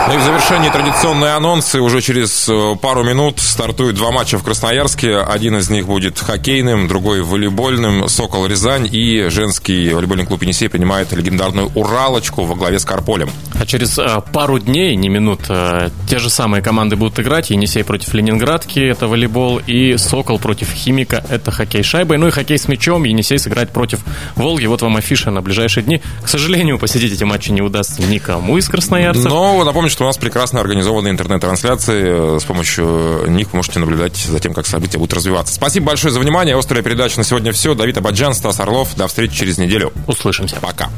Ну 0.10 0.16
и 0.16 0.18
в 0.18 0.24
завершении 0.24 0.70
традиционные 0.70 1.36
анонсы. 1.36 1.80
Уже 1.80 2.02
через 2.02 2.50
э, 2.50 2.76
пару 2.82 3.04
минут 3.04 3.40
стартуют 3.40 3.96
два 3.96 4.12
матча 4.12 4.38
в 4.38 4.44
Красноярске. 4.44 5.20
Один 5.20 5.56
из 5.56 5.70
них 5.70 5.86
будет 5.86 6.20
хоккейным, 6.20 6.88
другой 6.88 7.22
волейбольным. 7.22 8.10
«Сокол 8.10 8.46
Рязань» 8.46 8.90
и 8.92 9.30
женский 9.30 9.94
волейбольный 9.94 10.26
клуб 10.26 10.42
«Енисей» 10.42 10.68
принимает 10.68 11.14
легендарную 11.14 11.72
«Уралочку» 11.76 12.44
во 12.44 12.56
главе 12.56 12.80
с 12.80 12.86
Карполем. 12.86 13.30
А 13.54 13.66
через 13.66 13.98
а, 14.00 14.20
пару 14.20 14.60
дней, 14.60 14.96
не 14.96 15.08
минут, 15.08 15.42
а, 15.48 15.90
те 16.10 16.20
же 16.20 16.30
самые 16.30 16.62
команды 16.62 16.98
будут 16.98 17.20
играть. 17.20 17.52
«Енисей» 17.52 17.84
против 17.84 18.14
«Ленинградки»— 18.14 18.80
это 18.82 19.08
волейбол, 19.08 19.62
и 19.66 19.96
«Сокол» 19.98 20.40
против 20.40 20.74
«Химика»— 20.74 21.24
это 21.30 21.52
хоккей 21.52 21.84
шайбой. 21.84 22.18
Ну 22.18 22.28
и 22.28 22.32
хоккей 22.32 22.58
с 22.58 22.68
мячом. 22.68 23.04
«Енисей» 23.04 23.40
сыграть 23.40 23.70
против 23.70 24.00
«Волги». 24.36 24.66
Вот 24.66 24.82
вам 24.82 24.98
афиша 24.98 25.32
на 25.32 25.42
ближайшие 25.42 25.84
дни. 25.84 26.02
К 26.24 26.28
сожалению, 26.28 26.80
посетить 26.80 27.14
эти 27.14 27.24
матчи 27.24 27.52
не 27.52 27.62
удастся 27.62 28.02
никому 28.10 28.58
из 28.58 28.68
красноярцев. 28.68 29.26
Но 29.26 29.64
напомню, 29.64 29.90
что 29.90 30.04
у 30.04 30.08
нас 30.08 30.18
прекрасно 30.18 30.60
организованы 30.60 31.10
интернет-трансляции. 31.10 32.40
С 32.40 32.44
помощью 32.44 33.26
них 33.28 33.52
вы 33.52 33.58
можете 33.58 33.80
наблюдать 33.80 34.18
за 34.18 34.40
тем, 34.40 34.54
как 34.54 34.68
события 34.68 34.98
будут 34.98 35.14
развиваться. 35.14 35.54
Спасибо 35.54 35.88
большое 35.88 36.14
за 36.14 36.20
внимание. 36.20 36.58
Острая 36.58 36.84
передача 36.84 37.18
на 37.18 37.24
сегодня 37.24 37.52
все. 37.52 37.76
Давид 37.76 37.98
Абаджан, 37.98 38.34
Стас 38.34 38.60
Орлов. 38.60 38.96
До 38.96 39.08
встречи 39.08 39.36
через 39.36 39.58
неделю. 39.58 39.94
Услышимся. 40.08 40.58
Пока. 40.62 40.90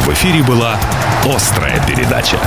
В 0.00 0.08
эфире 0.14 0.42
была 0.42 0.78
«Острая 1.24 1.80
передача». 1.86 2.38